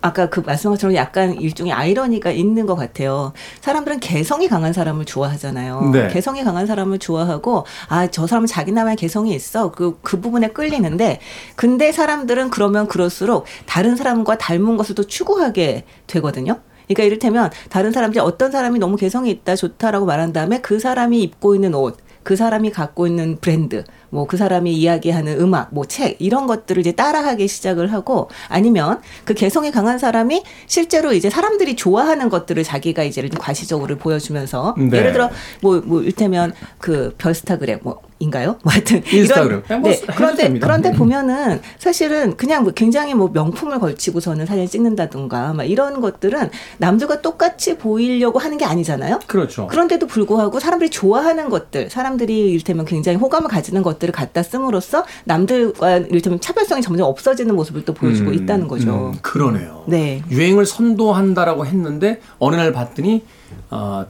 [0.00, 3.32] 아까 그 말씀한 것처럼 약간 일종의 아이러니가 있는 것 같아요.
[3.60, 5.90] 사람들은 개성이 강한 사람을 좋아하잖아요.
[5.92, 6.08] 네.
[6.08, 9.72] 개성이 강한 사람을 좋아하고 아 저 사람은 자기 나만의 개성이 있어.
[9.72, 11.20] 그그 부분에 끌리는데
[11.56, 16.60] 근데 사람들은 그러면 그럴수록 다른 사람과 닮은 것을 또 추구하게 되거든요.
[16.86, 21.56] 그러니까 이를테면 다른 사람들이 어떤 사람이 너무 개성이 있다 좋다라고 말한 다음에 그 사람이 입고
[21.56, 26.48] 있는 옷, 그 사람이 갖고 있는 브랜드, 뭐 그 사람이 이야기하는 음악, 뭐 책 이런
[26.48, 32.64] 것들을 이제 따라하기 시작을 하고 아니면 그 개성이 강한 사람이 실제로 이제 사람들이 좋아하는 것들을
[32.64, 34.98] 자기가 이제 과시적으로 보여주면서 네.
[34.98, 35.30] 예를 들어
[35.62, 38.56] 뭐뭐 일테면 그 별스타그램 뭐 인가요?
[38.62, 39.62] 뭐 하여튼 인스타그램.
[39.66, 39.96] 이런- 뭐 네.
[39.96, 40.66] 해도 그런데 됩니다.
[40.66, 40.96] 그런데 네.
[40.96, 46.48] 보면은 사실은 그냥 뭐 굉장히 뭐 명품을 걸치고서는 사진 찍는다든가 막 이런 것들은
[46.78, 49.20] 남들과 똑같이 보이려고 하는 게 아니잖아요.
[49.26, 49.66] 그렇죠.
[49.66, 56.40] 그런데도 불구하고 사람들이 좋아하는 것들, 사람들이 이를테면 굉장히 호감을 가지는 것들을 갖다 씀으로써 남들과 이를테면
[56.40, 59.10] 차별성이 점점 없어지는 모습을 또 보여주고 음, 있다는 거죠.
[59.12, 59.84] 음, 그러네요.
[59.88, 60.22] 네.
[60.30, 63.24] 유행을 선도한다라고 했는데 어느 날 봤더니
[63.70, 64.06] 어,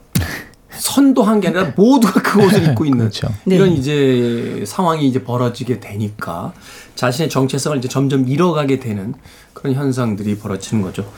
[0.79, 3.29] 선도한 게 아니라 모두가 그 옷을 입고 있는 그렇죠.
[3.45, 3.57] 네.
[3.57, 6.53] 이런 이제 상황이 이제 벌어지게 되니까
[6.95, 9.15] 자신의 정체성을 이제 점점 잃어가게 되는
[9.53, 11.11] 그런 현상들이 벌어지는 거죠.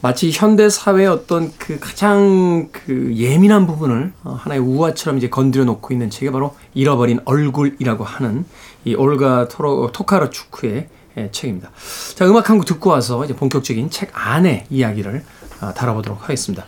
[0.00, 5.92] 마치 현대 사회의 어떤 그 가장 그 예민한 부분을 어, 하나의 우화처럼 이제 건드려 놓고
[5.92, 8.44] 있는 책이 바로 잃어버린 얼굴이라고 하는
[8.84, 11.70] 이 올가 토로, 토카르추크의 예, 책입니다.
[12.16, 15.24] 자, 음악 한 곡 듣고 와서 이제 본격적인 책 안의 이야기를
[15.60, 16.66] 아, 다뤄보도록 하겠습니다.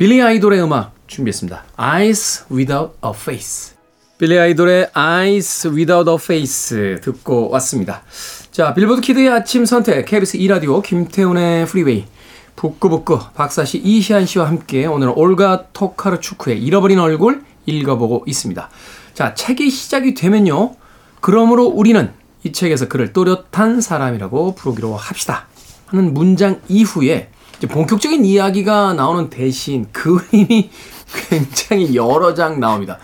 [0.00, 1.62] 빌리 아이돌의 음악 준비했습니다.
[1.76, 3.76] Eyes Without a Face.
[4.16, 8.02] 빌리 아이돌의 Eyes Without a Face 듣고 왔습니다.
[8.50, 12.06] 자, 빌보드 kid의 아침 선택, KBS 2라디오, 김태훈의 Freeway,
[12.56, 18.70] 북끄북끄, 박사씨, 이시한 씨와 함께 오늘 올가 토카르추크의 잃어버린 얼굴 읽어보고 있습니다.
[19.12, 20.76] 자, 책이 시작이 되면요.
[21.20, 22.10] 그러므로 우리는
[22.42, 25.46] 이 책에서 그를 또렷한 사람이라고 부르기로 합시다.
[25.88, 27.28] 하는 문장 이후에
[27.60, 30.70] 이제 본격적인 이야기가 나오는 대신 그림이
[31.28, 32.98] 굉장히 여러 장 나옵니다.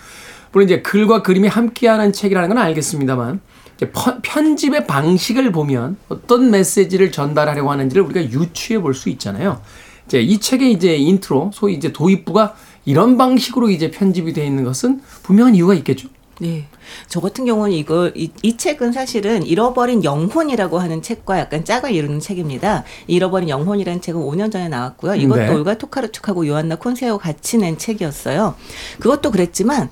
[0.50, 3.40] 물론 이제 글과 그림이 함께하는 책이라는 건 알겠습니다만
[4.22, 9.60] 편집의 방식을 보면 어떤 메시지를 전달하려고 하는지를 우리가 유추해 볼 수 있잖아요.
[10.06, 12.54] 이제 이 책의 이제 인트로, 소위 이제 도입부가
[12.86, 16.08] 이런 방식으로 이제 편집이 되어 있는 것은 분명한 이유가 있겠죠.
[16.38, 16.66] 네.
[17.08, 22.20] 저 같은 경우는 이걸 이, 이 책은 사실은 잃어버린 영혼이라고 하는 책과 약간 짝을 이루는
[22.20, 22.84] 책입니다.
[23.06, 25.14] 잃어버린 영혼이라는 책은 5년 전에 나왔고요.
[25.14, 25.48] 이것도 네.
[25.48, 28.54] 올가 토카르축하고 요한나 콘세오 같이 낸 책이었어요.
[29.00, 29.90] 그것도 그랬지만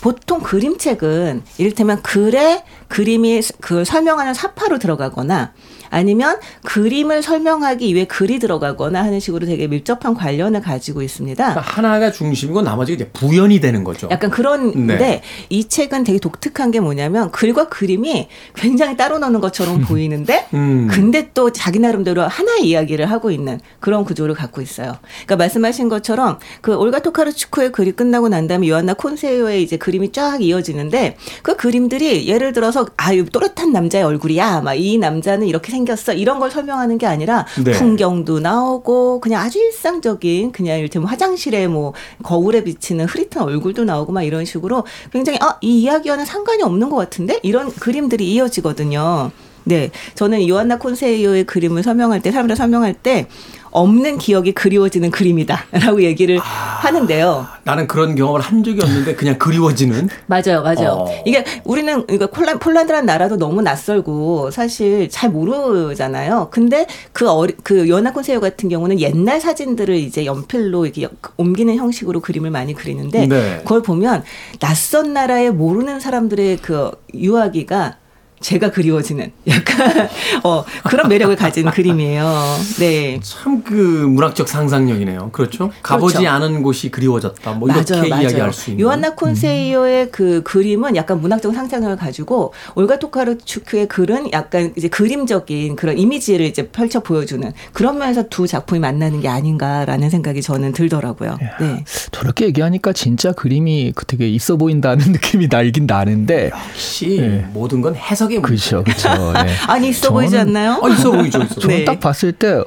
[0.00, 5.54] 보통 그림책은 이를테면 글에 그림이 그 설명하는 사파로 들어가거나
[5.94, 11.42] 아니면 그림을 설명하기 위해 글이 들어가거나 하는 식으로 되게 밀접한 관련을 가지고 있습니다.
[11.42, 14.08] 그러니까 하나가 중심이고 나머지가 이제 부연이 되는 거죠.
[14.10, 15.22] 약간 그런데 네.
[15.48, 20.88] 이 책은 되게 독특한 게 뭐냐면 글과 그림이 굉장히 따로 노는 것처럼 보이는데 음.
[20.90, 24.96] 근데 또 자기 나름대로 하나의 이야기를 하고 있는 그런 구조를 갖고 있어요.
[25.24, 30.42] 그러니까 말씀하신 것처럼 그 올가 토카르츠코의 글이 끝나고 난 다음에 요한나 콘세요의 이제 그림이 쫙
[30.42, 36.12] 이어지는데 그 그림들이 예를 들어서 아유 또렷한 남자의 얼굴이야 막 이 남자는 이렇게 생 겼어
[36.12, 37.72] 이런 걸 설명하는 게 아니라 네.
[37.72, 41.92] 풍경도 나오고 그냥 아주 일상적인 그냥 이를테면 화장실에 뭐
[42.22, 46.96] 거울에 비치는 흐릿한 얼굴도 나오고 막 이런 식으로 굉장히 아 이 이야기와는 상관이 없는 것
[46.96, 49.30] 같은데 이런 그림들이 이어지거든요.
[49.64, 53.28] 네, 저는 요한나 콘세이오의 그림을 설명할 때 사람들 설명할 때
[53.74, 57.46] 없는 기억이 그리워지는 그림이다라고 얘기를 하는데요.
[57.64, 60.08] 나는 그런 경험을 한 적이 없는데 그냥 그리워지는.
[60.26, 61.06] 맞아요, 맞아요.
[61.06, 61.22] 어.
[61.26, 66.48] 이게 우리는 그러니까 폴란, 폴란드라는 나라도 너무 낯설고 사실 잘 모르잖아요.
[66.52, 72.20] 근데 그 어리, 그 요나 콘세요 같은 경우는 옛날 사진들을 이제 연필로 이렇게 옮기는 형식으로
[72.20, 73.58] 그림을 많이 그리는데 네.
[73.58, 74.22] 그걸 보면
[74.60, 77.96] 낯선 나라에 모르는 사람들의 그 유아기가
[78.44, 80.08] 제가 그리워지는 약간
[80.44, 82.30] 어 그런 매력을 가진 그림이에요.
[82.78, 83.18] 네.
[83.22, 85.30] 참 그 문학적 상상력이네요.
[85.32, 85.70] 그렇죠?
[85.82, 86.30] 가보지 그렇죠.
[86.30, 87.52] 않은 곳이 그리워졌다.
[87.52, 88.82] 뭐 이렇게 이야기할 수 있는.
[88.82, 88.86] 음.
[88.86, 95.96] 요한나 콘세이오의 그 그림은 약간 문학적 상상력을 가지고 올가 토카르추크의 글은 약간 이제 그림적인 그런
[95.96, 101.38] 이미지를 이제 펼쳐 보여주는 그런 면에서 두 작품이 만나는 게 아닌가라는 생각이 저는 들더라고요.
[101.60, 101.84] 네.
[102.10, 106.50] 저렇게 얘기하니까 진짜 그림이 그 되게 있어 보인다는 느낌이 나긴 나는데.
[106.52, 107.46] 역시 네.
[107.54, 108.70] 모든 건 해석의 문제.
[108.70, 109.32] 그렇죠, 그렇죠.
[109.32, 109.54] 네.
[109.66, 110.80] 아니 있어 저는- 보이지 않나요?
[110.82, 111.60] 아, 있어 보이죠, 있어.
[111.60, 111.84] 저는 네.
[111.84, 112.62] 딱 봤을 때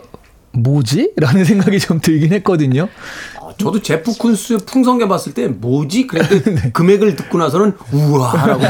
[0.54, 1.12] 뭐지?
[1.18, 2.88] 라는 생각이 좀 들긴 했거든요.
[3.40, 6.08] 아, 저도 제프 쿤스의 풍성계 봤을 때 뭐지?
[6.12, 6.18] 네.
[6.28, 8.64] 그랬는데 금액을 듣고 나서는 우와라고.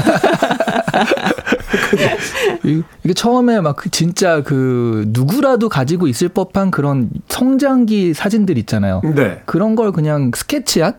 [2.66, 9.02] 이- 이게 처음에 막그 진짜 그 누구라도 가지고 있을 법한 그런 성장기 사진들 있잖아요.
[9.16, 9.42] 네.
[9.46, 10.94] 그런 걸 그냥 스케치한?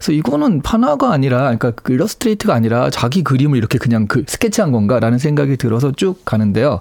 [0.00, 5.18] 그래서 이거는 판화가 아니라, 그러니까 그 일러스트레이트가 아니라 자기 그림을 이렇게 그냥 그 스케치한 건가라는
[5.18, 6.80] 생각이 들어서 쭉 가는데요.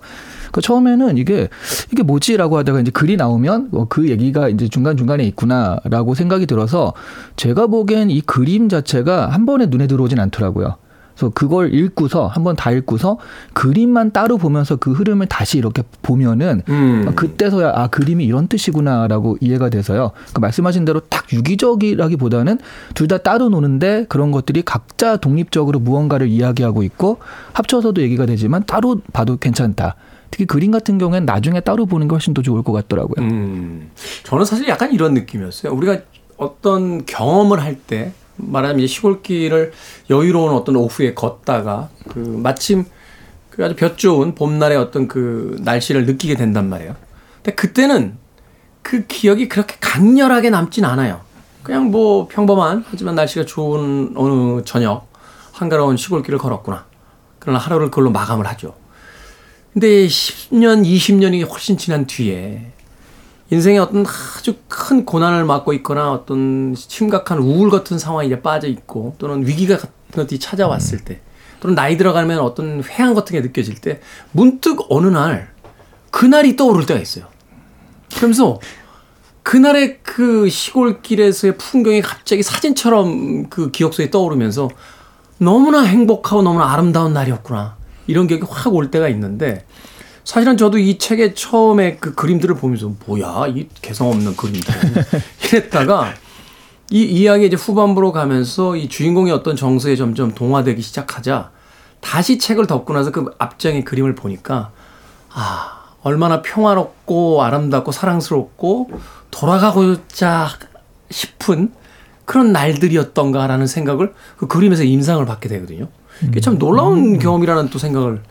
[0.53, 1.49] 그 처음에는 이게
[1.91, 6.93] 이게 뭐지라고 하다가 이제 글이 나오면 어, 그 얘기가 이제 중간 중간에 있구나라고 생각이 들어서
[7.35, 10.77] 제가 보기엔 이 그림 자체가 한 번에 눈에 들어오진 않더라고요.
[11.19, 13.17] 그래서 그걸 읽고서 한번 다 읽고서
[13.53, 17.11] 그림만 따로 보면서 그 흐름을 다시 이렇게 보면은 음.
[17.13, 20.11] 그때서야 아 그림이 이런 뜻이구나라고 이해가 돼서요.
[20.33, 22.59] 그 말씀하신 대로 딱 유기적이라기보다는
[22.95, 27.17] 둘 다 따로 노는데 그런 것들이 각자 독립적으로 무언가를 이야기하고 있고
[27.53, 29.95] 합쳐서도 얘기가 되지만 따로 봐도 괜찮다.
[30.29, 33.25] 특히 그림 같은 경우에는 나중에 따로 보는 게 훨씬 더 좋을 것 같더라고요.
[33.25, 33.89] 음.
[34.25, 35.73] 저는 사실 약간 이런 느낌이었어요.
[35.73, 35.97] 우리가
[36.37, 39.71] 어떤 경험을 할 때 말하자면 이제 시골길을
[40.09, 42.85] 여유로운 어떤 오후에 걷다가 그 마침
[43.49, 46.95] 그 아주 볕 좋은 봄날의 어떤 그 날씨를 느끼게 된단 말이에요.
[47.37, 48.17] 근데 그때는
[48.81, 51.21] 그 기억이 그렇게 강렬하게 남진 않아요.
[51.63, 55.07] 그냥 뭐 평범한 하지만 날씨가 좋은 어느 저녁
[55.51, 56.85] 한가로운 시골길을 걸었구나.
[57.37, 58.75] 그러나 하루를 그걸로 마감을 하죠.
[59.73, 62.71] 근데 10년, 20년이 훨씬 지난 뒤에
[63.51, 69.15] 인생의 어떤 아주 큰 고난을 맞고 있거나 어떤 심각한 우울 같은 상황에 이제 빠져 있고
[69.17, 71.21] 또는 위기가 같은 것들이 찾아왔을 때
[71.59, 75.51] 또는 나이 들어가면 어떤 회한 같은 게 느껴질 때 문득 어느 날
[76.11, 77.25] 그날이 떠오를 때가 있어요.
[78.15, 78.59] 그러면서
[79.43, 84.69] 그날의 그 시골길에서의 풍경이 갑자기 사진처럼 그 기억 속에 떠오르면서
[85.39, 87.77] 너무나 행복하고 너무나 아름다운 날이었구나.
[88.05, 89.65] 이런 기억이 확 올 때가 있는데
[90.29, 94.75] 사실은 저도 이 책의 처음에 그 그림들을 보면서 뭐야 이 개성 없는 그림들
[95.43, 96.13] 이랬다가
[96.91, 101.49] 이 이야기 이제 후반부로 가면서 이 주인공의 어떤 정서에 점점 동화되기 시작하자
[101.99, 104.69] 다시 책을 덮고 나서 그 앞장의 그림을 보니까
[105.31, 108.91] 아 얼마나 평화롭고 아름답고 사랑스럽고
[109.31, 110.49] 돌아가고자
[111.09, 111.73] 싶은
[112.25, 115.87] 그런 날들이었던가라는 생각을 그 그림에서 임상을 받게 되거든요.
[116.23, 118.21] 이게 참 놀라운 경험이라는 또 생각을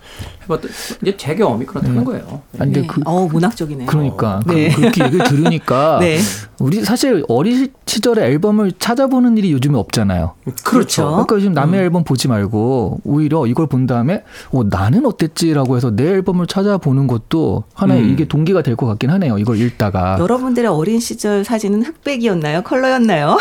[0.44, 0.70] 해봤던
[1.02, 2.42] 이제 제 경험이 그렇다는 거예요.
[2.58, 2.86] 아니, 근데 네.
[2.86, 3.86] 그, 어 문학적이네요.
[3.86, 4.68] 그러니까 그- 네.
[4.70, 6.18] 그 렇게 얘기를 들으니까 네.
[6.58, 10.34] 우리 사실 어린 시절에 앨범을 찾아보는 일이 요즘에 없잖아요.
[10.64, 11.08] 그렇죠.
[11.10, 14.22] 그러니까 요즘 남의 앨범 보지 말고 오히려 이걸 본 다음에
[14.52, 18.10] 어, 나는 어땠지라고 해서 내 앨범을 찾아보는 것도 하나의 음.
[18.10, 19.38] 이게 동기가 될 것 같긴 하네요.
[19.38, 22.62] 이걸 읽다가 여러분들의 어린 시절 사진은 흑백이었나요?
[22.62, 23.36] 컬러였나요?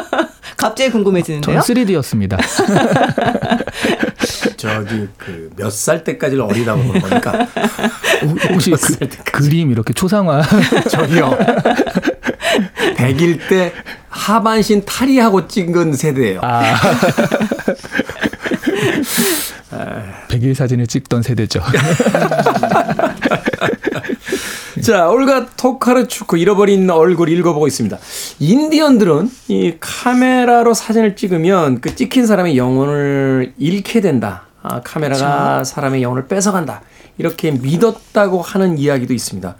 [0.56, 1.60] 갑자기 궁금해지는데요.
[1.60, 2.38] 저는 3D였습니다.
[4.56, 7.46] 저기 그 몇 살 때까지를 어리다고 보는 거니까
[8.50, 9.08] 혹시 몇 그.
[9.32, 10.42] 그림 이렇게 초상화
[10.90, 11.36] 저기요.
[12.96, 13.72] 100일 때
[14.08, 16.40] 하반신 탈의하고 찍은 세대예요.
[16.42, 16.74] 아.
[20.28, 21.60] 백일 사진을 찍던 세대죠.
[24.80, 27.98] 자, 올가 토카르추크 잃어버린 얼굴 읽어보고 있습니다.
[28.38, 34.46] 인디언들은 이 카메라로 사진을 찍으면 그 찍힌 사람의 영혼을 잃게 된다.
[34.62, 36.82] 아, 카메라가 사람의 영혼을 뺏어간다.
[37.16, 39.56] 이렇게 믿었다고 하는 이야기도 있습니다.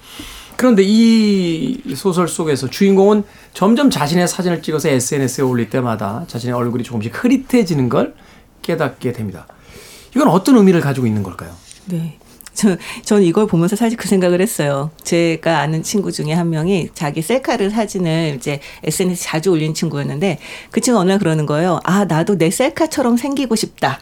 [0.56, 7.12] 그런데 이 소설 속에서 주인공은 점점 자신의 사진을 찍어서 SNS에 올릴 때마다 자신의 얼굴이 조금씩
[7.22, 8.14] 흐릿해지는 걸
[8.62, 9.46] 깨닫게 됩니다.
[10.16, 11.50] 이건 어떤 의미를 가지고 있는 걸까요?
[11.86, 12.18] 네.
[12.58, 14.90] 저, 전 이걸 보면서 사실 그 생각을 했어요.
[15.04, 20.40] 제가 아는 친구 중에 한 명이 자기 셀카를 사진을 이제 SNS 에 자주 올린 친구였는데
[20.72, 21.78] 그 친구가 어느 날 그러는 거예요.
[21.84, 24.00] 아, 나도 내 셀카처럼 생기고 싶다.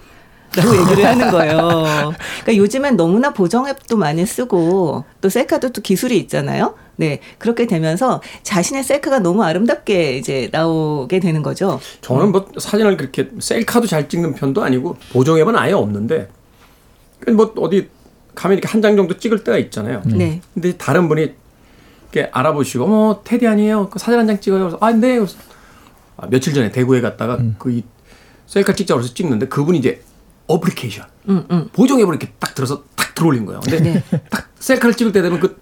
[0.56, 2.14] 라고 얘기를 하는 거예요.
[2.44, 6.76] 그러니까 요즘엔 너무나 보정 앱도 많이 쓰고 또 셀카도 또 기술이 있잖아요.
[6.96, 7.20] 네.
[7.36, 11.78] 그렇게 되면서 자신의 셀카가 너무 아름답게 이제 나오게 되는 거죠.
[12.00, 16.28] 저는 뭐 사진을 그렇게 셀카도 잘 찍는 편도 아니고 보정 앱은 아예 없는데
[17.34, 17.90] 뭐 어디
[18.36, 20.02] 가면 이렇게 한 장 정도 찍을 때가 있잖아요.
[20.06, 20.40] 네.
[20.54, 21.32] 근데 다른 분이
[22.12, 23.88] 이렇게 알아보시고 어머 테디 아니에요?
[23.90, 24.60] 그 사진 한 장 찍어요.
[24.60, 25.16] 그래서 아 네.
[25.16, 25.36] 그래서
[26.16, 27.82] 아, 며칠 전에 대구에 갔다가 그이
[28.46, 30.02] 셀카 찍자고 해서 찍는데 그분이 이제
[30.46, 31.04] 어플리케이션
[31.72, 33.60] 보정 앱을 이렇게 딱 들어서 딱 들어올린 거예요.
[33.60, 35.58] 근데 딱 셀카를 찍을 때 되면 그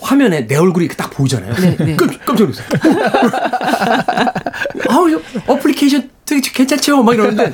[0.00, 1.52] 화면에 내 얼굴이 이렇게 딱 보이잖아요.
[1.54, 1.96] 네, 네.
[1.96, 2.66] 깜, 깜짝 놀랐어요.
[4.88, 5.20] 아우, 저
[5.52, 7.02] 어플리케이션 되게 괜찮죠?
[7.02, 7.52] 막 이러는데,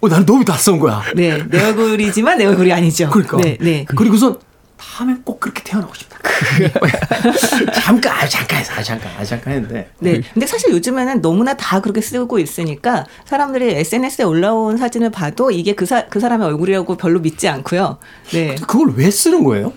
[0.00, 1.02] 어, 난 너무 낯선 거야.
[1.14, 1.42] 네.
[1.48, 3.10] 내 얼굴이지만 내 얼굴이 아니죠.
[3.10, 3.36] 그러니까.
[3.38, 3.56] 네.
[3.60, 3.84] 네.
[3.84, 4.38] 그리고선
[4.78, 6.18] 다음에 꼭 그렇게 태어나고 싶다.
[7.74, 9.90] 잠깐, 아, 잠깐, 아, 잠깐, 아, 잠깐 했는데.
[9.98, 10.22] 네.
[10.32, 15.84] 근데 사실 요즘에는 너무나 다 그렇게 쓰고 있으니까 사람들이 SNS에 올라온 사진을 봐도 이게 그,
[15.84, 17.98] 사, 그 사람의 얼굴이라고 별로 믿지 않고요.
[18.32, 18.54] 네.
[18.54, 19.74] 그걸 왜 쓰는 거예요?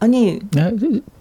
[0.00, 0.72] 아니, 네,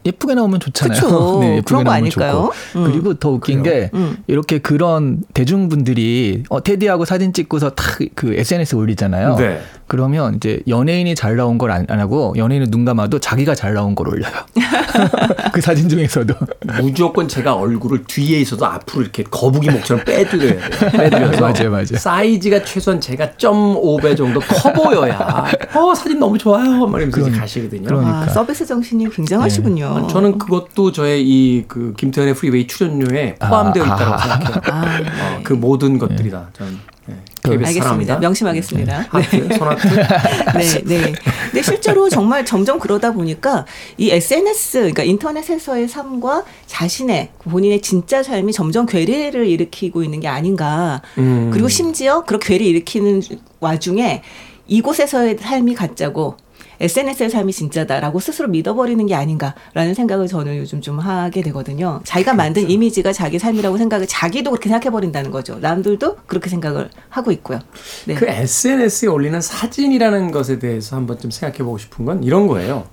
[0.06, 1.00] 예쁘게 나오면 좋잖아요.
[1.02, 1.38] 그쵸.
[1.42, 2.52] 네, 예쁘게 그런 거 나오면 아닐까요?
[2.74, 2.80] 좋고.
[2.80, 2.92] 음.
[2.92, 4.18] 그리고 더 웃긴 게 음.
[4.28, 9.36] 이렇게 그런 대중분들이 어, 테디하고 사진 찍고서 탁 그 SNS 에 올리잖아요.
[9.38, 9.62] 네.
[9.88, 14.08] 그러면 이제 연예인이 잘 나온 걸 안 하고 연예인은 눈 감아도 자기가 잘 나온 걸
[14.10, 14.32] 올려요.
[15.54, 16.34] 그 사진 중에서도.
[16.82, 20.92] 무조건 제가 얼굴을 뒤에 있어도 앞으로 이렇게 거북이 목처럼 빼드려야 돼요.
[20.92, 21.42] 빼드려서.
[21.42, 21.86] 맞아요, 맞아요.
[21.98, 25.46] 사이즈가 최소한 제가 0.5배 정도 커 보여야.
[25.74, 26.86] 어, 사진 너무 좋아요.
[26.88, 27.84] 막 이러면서 그러니- 가시거든요.
[27.88, 28.22] 그러니까.
[28.24, 29.93] 아, 서비스 정신이 굉장하시군요.
[30.08, 34.18] 저는 그것도 저의 이 그 김태훈의 프리웨이 출연료에 포함되어 아, 있다고 아.
[34.20, 34.62] 생각해요.
[34.72, 36.50] 아, 어, 그 모든 것들이 다.
[36.54, 37.82] 전 네, KBS 알겠습니다.
[37.84, 38.20] 사랑합니다.
[38.20, 39.00] 명심하겠습니다.
[39.00, 39.08] 네.
[39.10, 39.88] 하트, 손하트.
[40.58, 41.14] 네, 네.
[41.52, 43.66] 근데 실제로 정말 점점 그러다 보니까
[43.98, 51.02] 이 SNS, 그러니까 인터넷에서의 삶과 자신의 본인의 진짜 삶이 점점 괴리를 일으키고 있는 게 아닌가.
[51.18, 51.50] 음.
[51.52, 53.22] 그리고 심지어 그런 괴리 일으키는
[53.60, 54.22] 와중에
[54.68, 56.38] 이곳에서의 삶이 가짜고
[56.84, 62.02] SNS의 삶이 진짜다라고 스스로 믿어버리는 게 아닌가라는 생각을 저는 요즘 좀 하게 되거든요.
[62.04, 65.60] 자기가 만든 이미지가 자기 삶이라고 생각을 자기도 그렇게 생각해버린다는 거죠.
[65.60, 67.60] 남들도 그렇게 생각을 하고 있고요.
[68.06, 68.16] 네.
[68.16, 72.86] 그 SNS에 올리는 사진이라는 것에 대해서 한번 좀 생각해 보고 싶은 건 이런 거예요.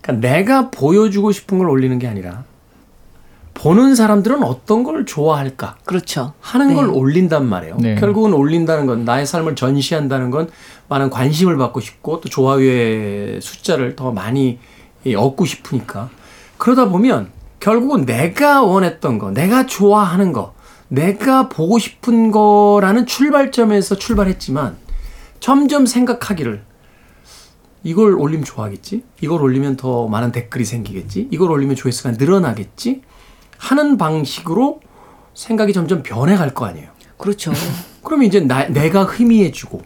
[0.00, 2.44] 그러니까 내가 보여주고 싶은 걸 올리는 게 아니라
[3.62, 6.32] 보는 사람들은 어떤 걸 좋아할까 그렇죠.
[6.40, 6.74] 하는 네.
[6.74, 7.76] 걸 올린단 말이에요.
[7.78, 7.94] 네.
[7.94, 10.50] 결국은 올린다는 건 나의 삶을 전시한다는 건
[10.88, 14.58] 많은 관심을 받고 싶고 또 좋아요의 숫자를 더 많이
[15.06, 16.10] 예, 얻고 싶으니까
[16.58, 20.54] 그러다 보면 결국은 내가 원했던 거, 내가 좋아하는 거,
[20.88, 24.76] 내가 보고 싶은 거라는 출발점에서 출발했지만
[25.38, 26.64] 점점 생각하기를
[27.84, 29.04] 이걸 올리면 좋아하겠지?
[29.20, 31.28] 이걸 올리면 더 많은 댓글이 생기겠지?
[31.30, 33.02] 이걸 올리면 조회수가 늘어나겠지?
[33.62, 34.80] 하는 방식으로
[35.34, 36.88] 생각이 점점 변해갈 거 아니에요.
[37.16, 37.52] 그렇죠.
[38.02, 39.80] 그러면 이제 나, 내가 희미해지고.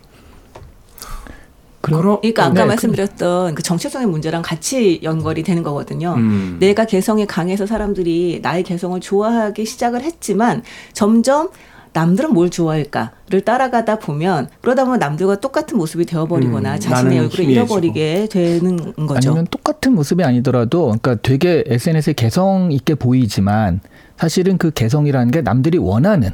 [1.83, 6.15] 그러, 그러니까 아까 네, 말씀드렸던 그 정체성의 문제랑 같이 연결이 되는 거거든요.
[6.17, 6.57] 음.
[6.59, 10.65] 내가 개성이 강해서 사람들이 나의 개성을 좋아하기 시작을 했지만
[10.95, 11.51] 점점
[11.97, 17.45] 남들은 뭘 좋아할까를 따라가다 보면 그러다 보면 남들과 똑같은 모습이 되어버리거나 음, 자신의 얼굴을.
[17.47, 18.77] 잃어버리게 되는
[19.07, 19.31] 거죠.
[19.31, 23.81] 아니면 똑같은 모습이 아니더라도 그러니까 되게 SNS에 개성 있게 보이지만
[24.19, 26.33] 사실은 그 개성이라는 게 남들이 원하는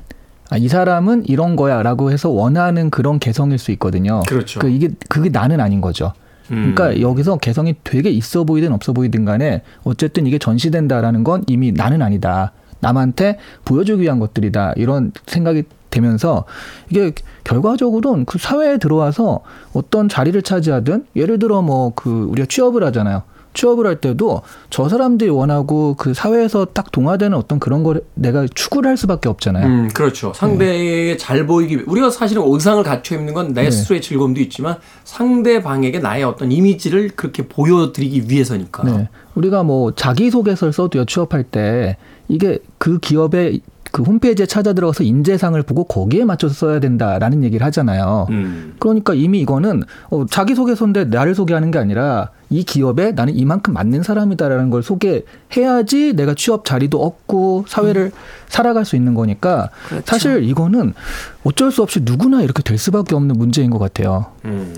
[0.50, 4.22] 아, 이 사람은 이런 거야라고 해서 원하는 그런 개성일 수 있거든요.
[4.26, 4.58] 그렇죠.
[4.58, 6.12] 그 이게 그게 나는 아닌 거죠.
[6.50, 6.74] 음.
[6.74, 12.02] 그러니까 여기서 개성이 되게 있어 보이든 없어 보이든 간에 어쨌든 이게 전시된다라는 건 이미 나는
[12.02, 12.52] 아니다.
[12.82, 14.74] 남한테 보여주기 위한 것들이다.
[14.76, 16.44] 이런 생각이 되면서
[16.90, 17.12] 이게
[17.44, 19.40] 결과적으로는 그 사회에 들어와서
[19.72, 23.22] 어떤 자리를 차지하든 예를 들어 뭐 그 우리가 취업을 하잖아요.
[23.54, 28.88] 취업을 할 때도 저 사람들이 원하고 그 사회에서 딱 동화되는 어떤 그런 걸 내가 추구를
[28.88, 29.66] 할 수밖에 없잖아요.
[29.66, 30.32] 음, 그렇죠.
[30.34, 33.70] 상대에게 잘 보이기 위해 우리가 사실은 의상을 갖춰 입는 건내 네.
[33.70, 38.84] 스스로의 즐거움도 있지만 상대방에게 나의 어떤 이미지를 그렇게 보여드리기 위해서니까.
[38.84, 39.08] 네.
[39.34, 41.98] 우리가 뭐 자기소개서를 써도요, 취업할 때
[42.32, 43.60] 이게 그 기업의
[43.92, 48.26] 그 홈페이지에 찾아 들어가서 인재상을 보고 거기에 맞춰서 써야 된다라는 얘기를 하잖아요.
[48.30, 48.74] 음.
[48.78, 54.70] 그러니까 이미 이거는 어, 자기소개서인데 나를 소개하는 게 아니라 이 기업에 나는 이만큼 맞는 사람이다라는
[54.70, 58.12] 걸 소개해야지 내가 취업 자리도 얻고 사회를
[58.48, 60.04] 살아갈 수 있는 거니까 그렇죠.
[60.06, 60.94] 사실 이거는
[61.44, 64.26] 어쩔 수 없이 누구나 이렇게 될 수밖에 없는 문제인 것 같아요.
[64.46, 64.74] 음.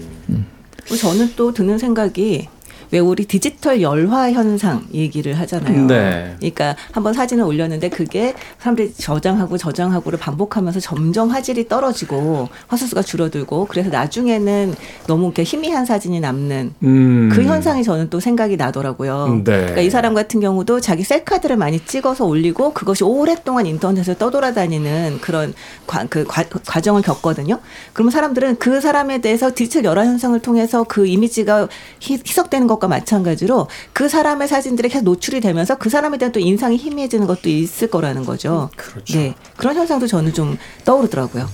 [0.82, 2.48] 그리고 저는 또 드는 생각이
[2.94, 5.86] 왜 우리 디지털 열화 현상 얘기를 하잖아요.
[5.88, 6.36] 네.
[6.38, 13.90] 그러니까 한번 사진을 올렸는데 그게 사람들이 저장하고 저장하고를 반복하면서 점점 화질이 떨어지고 화素수가 줄어들고 그래서
[13.90, 14.76] 나중에는
[15.08, 17.30] 너무 이렇게 희미한 사진이 남는 음.
[17.32, 19.42] 그 현상이 저는 또 생각이 나더라고요.
[19.42, 19.42] 네.
[19.42, 25.52] 그러니까 이 사람 같은 경우도 자기 셀카들을 많이 찍어서 올리고 그것이 오랫동안 인터넷에 떠돌아다니는 그런
[25.88, 27.58] 과, 그 과, 과정을 겪거든요.
[27.92, 31.66] 그러면 사람들은 그 사람에 대해서 디지털 열화 현상을 통해서 그 이미지가
[31.98, 36.76] 희, 희석되는 것과 마찬가지로 그 사람의 사진들이 계속 노출이 되면서 그 사람에 대한 또 인상이
[36.76, 38.70] 희미해지는 것도 있을 거라는 거죠.
[38.76, 39.18] 그렇죠.
[39.18, 39.34] 네.
[39.56, 41.48] 그런 현상도 저는 좀 떠오르더라고요.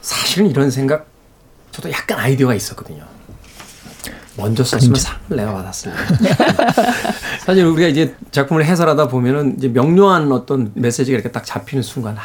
[0.00, 1.06] 사실은 이런 생각
[1.72, 3.04] 저도 약간 아이디어가 있었거든요.
[4.36, 6.36] 먼저 썼으면 상을 내가 받았을 텐데.
[7.44, 12.22] 사실 우리가 이제 작품을 해설하다 보면은 이제 명료한 어떤 메시지가 이렇게 딱 잡히는 순간 아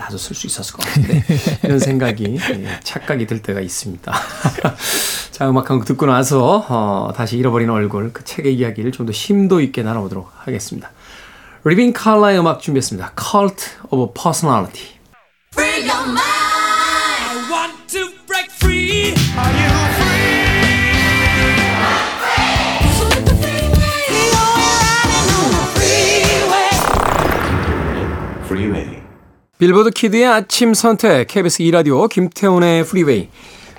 [0.00, 1.22] 나도 쓸 수 있었을 것 같은데
[1.62, 4.12] 이런 생각이 예, 착각이 들 때가 있습니다.
[5.30, 9.12] 자 음악 한 곡 듣고 나서 어, 다시 잃어버린 얼굴 그 책의 이야기를 좀 더
[9.12, 10.90] 심도 있게 나눠보도록 하겠습니다.
[11.64, 13.12] 리빙 칼라의 음악 준비했습니다.
[13.18, 14.88] Cult of Personality.
[29.60, 33.28] 빌보드 kid의 아침 선택 KBS 2라디오 김태훈의 프리웨이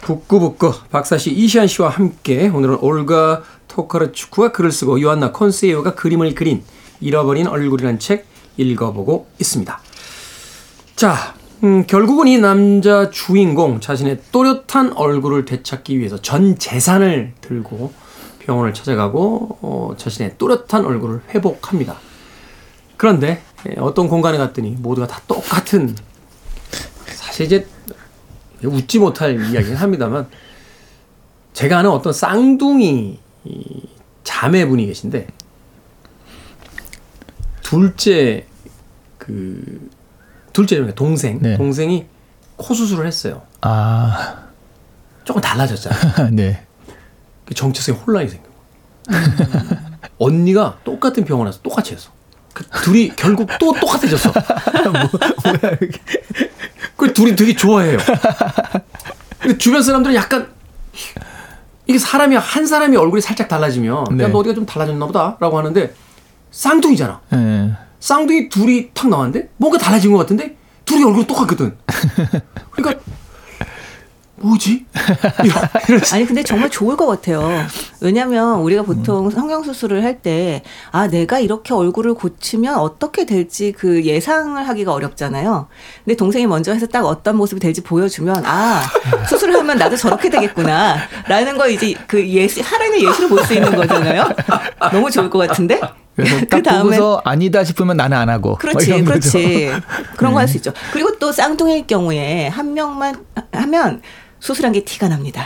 [0.01, 6.61] 북끄북끄 박사씨 이시한 씨와 함께 오늘은 올가 토카르추크가 글을 쓰고 요한나 콘세이오가 그림을 그린
[6.99, 8.27] 잃어버린 얼굴이란 책
[8.57, 9.79] 읽어보고 있습니다.
[10.95, 17.91] 자, 음, 결국은 이 남자 주인공 자신의 또렷한 얼굴을 되찾기 위해서 전 재산을 들고
[18.37, 21.97] 병원을 찾아가고 어, 자신의 또렷한 얼굴을 회복합니다.
[22.97, 23.41] 그런데 예,
[23.77, 25.95] 어떤 공간에 갔더니 모두가 다 똑같은
[27.07, 27.67] 사실 이제
[28.63, 30.27] 웃지 못할 이야기긴 합니다만
[31.53, 33.83] 제가 아는 어떤 쌍둥이 이
[34.23, 35.27] 자매분이 계신데
[37.61, 38.45] 둘째
[39.17, 39.89] 그
[40.53, 41.57] 둘째 동생 네.
[41.57, 42.05] 동생이
[42.57, 43.41] 코 수술을 했어요.
[43.61, 44.47] 아,
[45.23, 46.29] 조금 달라졌잖아요.
[46.35, 46.65] 네.
[47.45, 48.49] 그 정체성에 혼란이 생겨.
[50.19, 52.11] 언니가 똑같은 병원에서 똑같이 했어.
[52.53, 54.31] 그 둘이 결국 또 똑같아졌어.
[54.91, 55.99] 뭐야 이게?
[56.95, 57.97] 그 둘이 되게 좋아해요.
[59.39, 60.47] 근데 주변 사람들은 약간
[61.87, 64.25] 이게 사람이 한 사람이 얼굴이 살짝 달라지면 네.
[64.25, 65.93] 야, 너 어디가 좀 달라졌나 보다라고 하는데
[66.51, 67.21] 쌍둥이잖아.
[67.31, 67.71] 네.
[67.99, 71.75] 쌍둥이 둘이 탁 나왔는데 뭔가 달라진 것 같은데 둘이 얼굴 똑같거든.
[72.71, 73.01] 그러니까
[74.41, 74.85] 뭐지?
[76.13, 77.49] 아니 근데 정말 좋을 것 같아요.
[77.99, 79.31] 왜냐하면 우리가 보통 음.
[79.31, 80.61] 성형 수술을 할 때
[80.91, 85.67] 아 내가 이렇게 얼굴을 고치면 어떻게 될지 그 예상을 하기가 어렵잖아요.
[86.05, 88.81] 근데 동생이 먼저 해서 딱 어떤 모습이 될지 보여주면 아
[89.29, 94.29] 수술을 하면 나도 저렇게 되겠구나라는 걸 이제 그 예시 하나의 예시로 볼 수 있는 거잖아요.
[94.91, 95.79] 너무 좋을 것 같은데.
[96.15, 98.49] 그래서 딱 보고서 아니다 싶으면 나는 안 하고.
[98.49, 99.03] 뭐 그렇지.
[99.03, 99.71] 그렇지.
[100.17, 100.57] 그런 거할수 네.
[100.59, 100.73] 있죠.
[100.91, 103.15] 그리고 또 쌍둥이일 경우에 한 명만
[103.53, 104.01] 하면
[104.39, 105.45] 수술한 게 티가 납니다.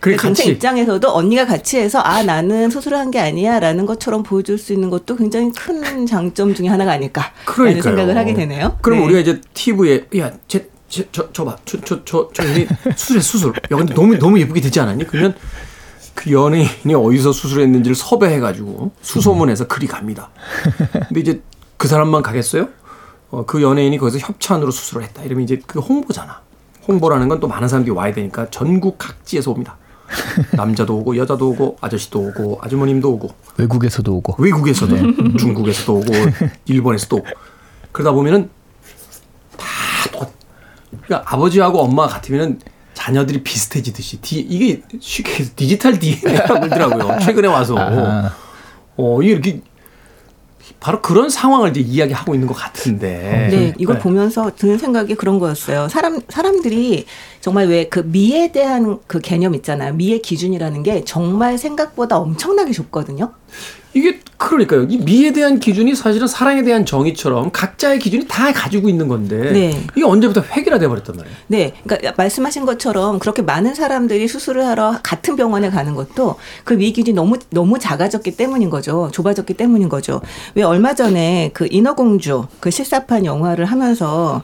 [0.00, 4.90] 그게 동생 입장에서도 언니가 같이 해서 아 나는 수술을 한게 아니야라는 것처럼 보여줄 수 있는
[4.90, 7.82] 것도 굉장히 큰 장점 중에 하나가 아닐까라는 그러니까요.
[7.82, 8.78] 생각을 하게 되네요.
[8.82, 9.04] 그럼 네.
[9.04, 12.66] 우리가 이제 TV에 야, 쟤, 쟤, 저, 저 봐, 저, 저, 저, 저 연예인
[12.96, 13.50] 수술해 수술.
[13.50, 15.06] 야, 근데 너무 너무 예쁘게 되지 않았니?
[15.06, 15.36] 그러면
[16.14, 20.30] 그 연예인이 어디서 수술했는지를 섭외해가지고 수소문해서 글이 갑니다.
[21.08, 21.42] 근데 이제
[21.76, 22.68] 그 사람만 가겠어요?
[23.30, 25.22] 어, 그 연예인이 거기서 협찬으로 수술을 했다.
[25.22, 26.40] 이러면 이제 그 홍보잖아.
[26.86, 29.76] 홍보라는 건 또 많은 사람들이 와야 되니까 전국 각지에서 옵니다.
[30.52, 34.42] 남자도 오고 여자도 오고 아저씨도 오고 아주머님도 오고 외국에서도 오고.
[34.42, 36.12] 외국에서도 중국에서도 오고
[36.66, 37.26] 일본에서도 오고
[37.92, 38.50] 그러다 보면은
[39.56, 39.66] 다
[40.12, 40.30] 똑같.
[41.04, 42.60] 그러니까 아버지하고 엄마가 같으면은
[42.94, 47.18] 자녀들이 비슷해지듯이 디, 이게 쉽게 해서 디지털 DNA라고 그러더라고요.
[47.24, 48.34] 최근에 와서 아.
[48.96, 49.60] 어 이게 이렇게
[50.78, 53.48] 바로 그런 상황을 이제 이야기하고 있는 것 같은데.
[53.50, 54.02] 네, 이걸 네.
[54.02, 55.88] 보면서 드는 생각이 그런 거였어요.
[55.88, 57.06] 사람 사람들이
[57.40, 59.94] 정말 왜 그 미에 대한 그 개념 있잖아요.
[59.94, 63.32] 미의 기준이라는 게 정말 생각보다 엄청나게 좁거든요.
[63.94, 64.86] 이게 그러니까요.
[64.88, 69.84] 이 미에 대한 기준이 사실은 사랑에 대한 정의처럼 각자의 기준이 다 가지고 있는 건데 네.
[69.94, 71.36] 이게 언제부터 획일화 돼 버렸단 말이에요.
[71.48, 76.92] 네, 그러니까 말씀하신 것처럼 그렇게 많은 사람들이 수술을 하러 같은 병원에 가는 것도 그 미
[76.92, 79.10] 기준이 너무 너무 작아졌기 때문인 거죠.
[79.12, 80.20] 좁아졌기 때문인 거죠.
[80.54, 84.42] 왜 얼마 전에 그 인어공주 그 실사판 영화를 하면서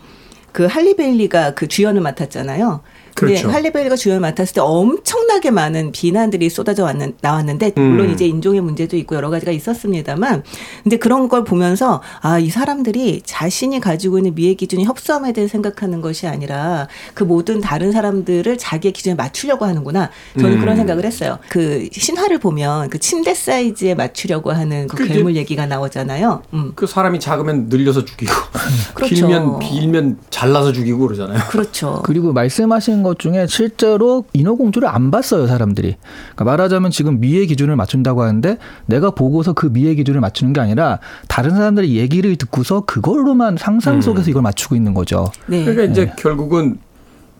[0.52, 2.80] 그 할리베일리가 그 주연을 맡았잖아요.
[3.18, 3.50] 근데 그렇죠.
[3.50, 8.12] 할리베일리가 주연을 맡았을 때 엄청나게 많은 비난들이 쏟아져 왔는, 나왔는데 물론 음.
[8.14, 10.42] 이제 인종의 문제도 있고 여러 가지가 있었습니다만
[10.84, 16.00] 근데 그런 걸 보면서 아 이 사람들이 자신이 가지고 있는 미의 기준이 협소함에 대해 생각하는
[16.00, 20.60] 것이 아니라 그 모든 다른 사람들을 자기의 기준에 맞추려고 하는구나 저는 음.
[20.60, 25.66] 그런 생각을 했어요 그 신화를 보면 그 침대 사이즈에 맞추려고 하는 그 그게- 괴물 얘기가
[25.66, 26.72] 나오잖아요 음.
[26.76, 28.32] 그 사람이 작으면 늘려서 죽이고
[28.94, 29.14] 그렇죠.
[29.14, 31.40] 길면 길면 잘라서 죽이고 그러잖아요.
[31.50, 35.96] 그렇죠 그리고 말씀하신 것 중에 실제로 인어공주를 안 봤어요 사람들이.
[36.34, 40.98] 그러니까 말하자면 지금 미의 기준을 맞춘다고 하는데 내가 보고서 그 미의 기준을 맞추는 게 아니라
[41.26, 45.30] 다른 사람들의 얘기를 듣고서 그걸로만 상상 속에서 이걸 맞추고 있는 거죠.
[45.46, 45.64] 네.
[45.64, 46.78] 그러니까 이제 결국은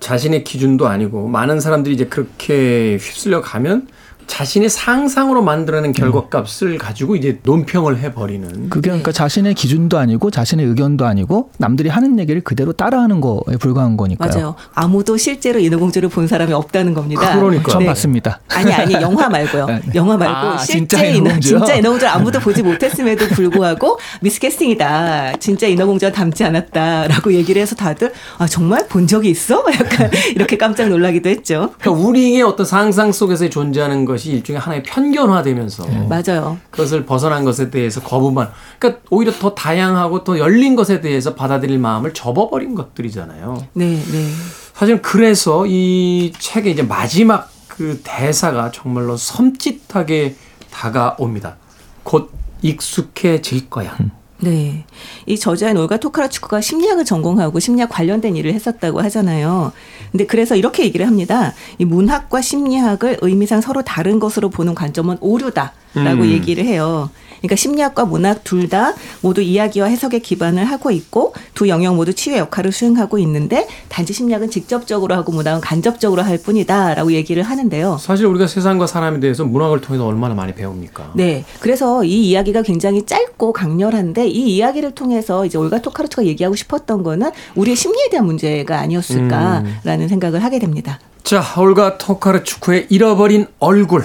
[0.00, 3.88] 자신의 기준도 아니고 많은 사람들이 이제 그렇게 휩쓸려 가면
[4.28, 8.68] 자신의 상상으로 만들어낸 결과값을 가지고 이제 논평을 해버리는.
[8.68, 13.96] 그게 그러니까 자신의 기준도 아니고 자신의 의견도 아니고 남들이 하는 얘기를 그대로 따라하는 거에 불과한
[13.96, 14.30] 거니까요.
[14.30, 17.72] 맞아요 아무도 실제로 인어공주를 본 사람이 없다는 겁니다 그러니까.
[17.72, 17.86] 처음 네.
[17.86, 18.40] 봤습니다.
[18.48, 19.66] 아니 아니 영화 말고요.
[19.66, 19.80] 네.
[19.94, 21.58] 영화 말고 아, 실제 진짜 인어 인어공주요?
[21.58, 25.38] 진짜 인어공주를 아무도 보지 못했음에도 불구하고 미스캐스팅이다.
[25.38, 29.64] 진짜 인어공주와 닮지 않았다라고 얘기를 해서 다들 아 정말 본 적이 있어?
[29.72, 31.72] 약간 이렇게 깜짝 놀라기도 했죠.
[31.78, 36.58] 그러니까 우리의 어떤 상상 속에서 존재하는 것이 일종의 하나의 편견화되면서 맞아요.
[36.70, 42.14] 그것을 벗어난 것에 대해서 거부만 그러니까 오히려 더 다양하고 더 열린 것에 대해서 받아들일 마음을
[42.14, 43.66] 접어버린 것들이잖아요.
[43.74, 44.30] 네, 네.
[44.74, 50.34] 사실 그래서 이 책의 이제 마지막 그 대사가 정말로 섬찟하게
[50.70, 51.56] 다가옵니다.
[52.02, 52.30] 곧
[52.62, 53.96] 익숙해질 거야.
[54.40, 54.84] 네.
[55.26, 59.72] 이 저자인 올가 토카라추크가 심리학을 전공하고 심리학 관련된 일을 했었다고 하잖아요.
[60.12, 61.54] 근데 그래서 이렇게 얘기를 합니다.
[61.78, 66.26] 이 문학과 심리학을 의미상 서로 다른 것으로 보는 관점은 오류다라고 음.
[66.26, 67.10] 얘기를 해요.
[67.38, 72.38] 그러니까 심리학과 문학 둘 다 모두 이야기와 해석에 기반을 하고 있고 두 영역 모두 치유의
[72.40, 77.96] 역할을 수행하고 있는데 단지 심리학은 직접적으로 하고 문학은 간접적으로 할 뿐이다라고 얘기를 하는데요.
[77.98, 81.12] 사실 우리가 세상과 사람에 대해서 문학을 통해서 얼마나 많이 배웁니까?
[81.14, 81.44] 네.
[81.60, 87.30] 그래서 이 이야기가 굉장히 짧고 강렬한데 이 이야기를 통해서 이제 올가 토카르트가 얘기하고 싶었던 거는
[87.54, 90.98] 우리의 심리에 대한 문제가 아니었을까라는 생각을 하게 됩니다.
[91.22, 94.04] 자, 올가 토카르추크의 잃어버린 얼굴.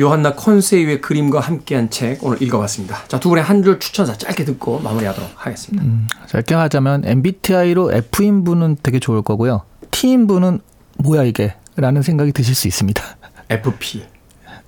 [0.00, 3.04] 요한나 콘세이의 그림과 함께한 책 오늘 읽어봤습니다.
[3.06, 5.84] 자, 두 분의 한 줄 추천사 짧게 듣고 마무리하도록 하겠습니다.
[6.26, 9.62] 짧게 하자면 MBTI로 F인 분은 되게 좋을 거고요.
[9.92, 10.60] T인 분은
[10.98, 11.54] 뭐야 이게?
[11.76, 13.02] 라는 생각이 드실 수 있습니다.
[13.50, 14.04] FP.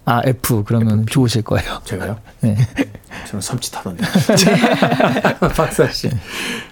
[0.04, 1.80] 아 F 그러면 좋으실 거예요.
[1.84, 2.18] 제가요?
[2.40, 2.56] 네.
[3.26, 4.04] 저는 섬찟하던데.
[5.56, 6.08] 박사 씨.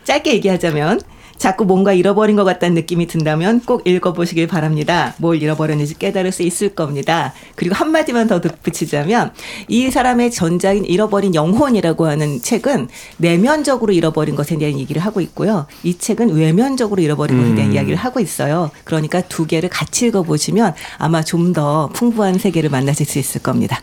[0.05, 1.01] 짧게 얘기하자면
[1.39, 5.14] 자꾸 뭔가 잃어버린 것 같다는 느낌이 든다면 꼭 읽어보시길 바랍니다.
[5.18, 7.32] 뭘 잃어버렸는지 깨달을 수 있을 겁니다.
[7.55, 9.32] 그리고 한마디만 더 덧붙이자면
[9.68, 15.66] 이 사람의 전작인 잃어버린 영혼이라고 하는 책은 내면적으로 잃어버린 것에 대한 얘기를 하고 있고요.
[15.82, 18.70] 이 책은 외면적으로 잃어버린 것에 대한 이야기를 하고 있어요.
[18.85, 23.80] 그러니까 두 개를 같이 읽어보시면 아마 좀 더 풍부한 세계를 만나실 수 있을 겁니다.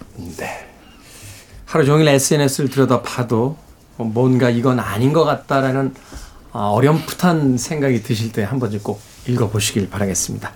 [1.65, 3.55] 하루 종일 SNS를 들여다 봐도
[3.97, 6.10] 뭔가 이건 아닌 것 같다라는 아,
[6.51, 10.51] 어렴풋한 생각이 드실 때 한 번쯤 꼭 읽어보시길 바라겠습니다.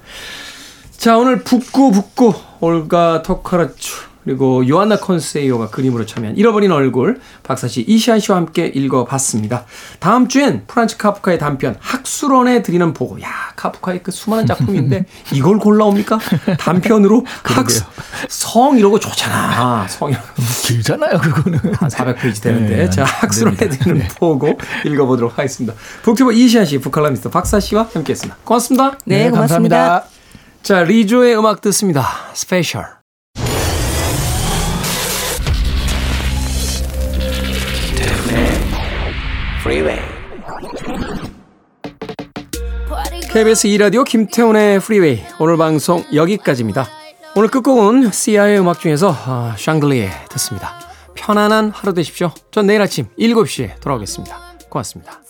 [0.98, 3.94] 자, 오늘 북구 북구 올가 토카라추
[4.26, 9.66] 그리고 요한나 콘세이오가 그림으로 참여한 잃어버린 얼굴 박사씨 이시안 씨와 함께 읽어봤습니다.
[10.00, 16.20] 다음 주엔 프란츠 카프카의 단편 학술원에 드리는 보고 야 카프카의 그 수많은 작품인데 이걸 골라옵니까?
[16.60, 17.84] 단편으로 학수
[18.28, 19.88] 성 이러고 좋잖아.
[19.88, 20.28] 성 이러고.
[20.64, 21.60] 길잖아요 그거는.
[21.76, 23.84] 한 400페이지 되는데 네, 자 학술원에 됩니다.
[23.84, 25.76] 드리는 보고 읽어보도록 하겠습니다.
[26.02, 28.38] 북튜버 이시한 씨, 북칼럼니스트 박사 씨와 함께했습니다.
[28.44, 28.98] 고맙습니다.
[29.06, 29.78] 네, 고맙습니다.
[29.78, 30.04] 감사합니다.
[30.64, 32.08] 자 Lizzo의 음악 듣습니다.
[32.34, 32.95] Special.
[39.66, 40.00] Freeway.
[43.34, 46.88] KBS 2라디오 김태훈의 프리웨이 오늘 방송 여기까지입니다.
[47.36, 50.80] 오늘 끝곡은 시아의 음악 중에서 아, 샹들리에 듣습니다.
[51.16, 52.32] 편안한 하루 되십시오.
[52.52, 54.38] 전 내일 아침 7시에 돌아오겠습니다.
[54.70, 55.25] 고맙습니다.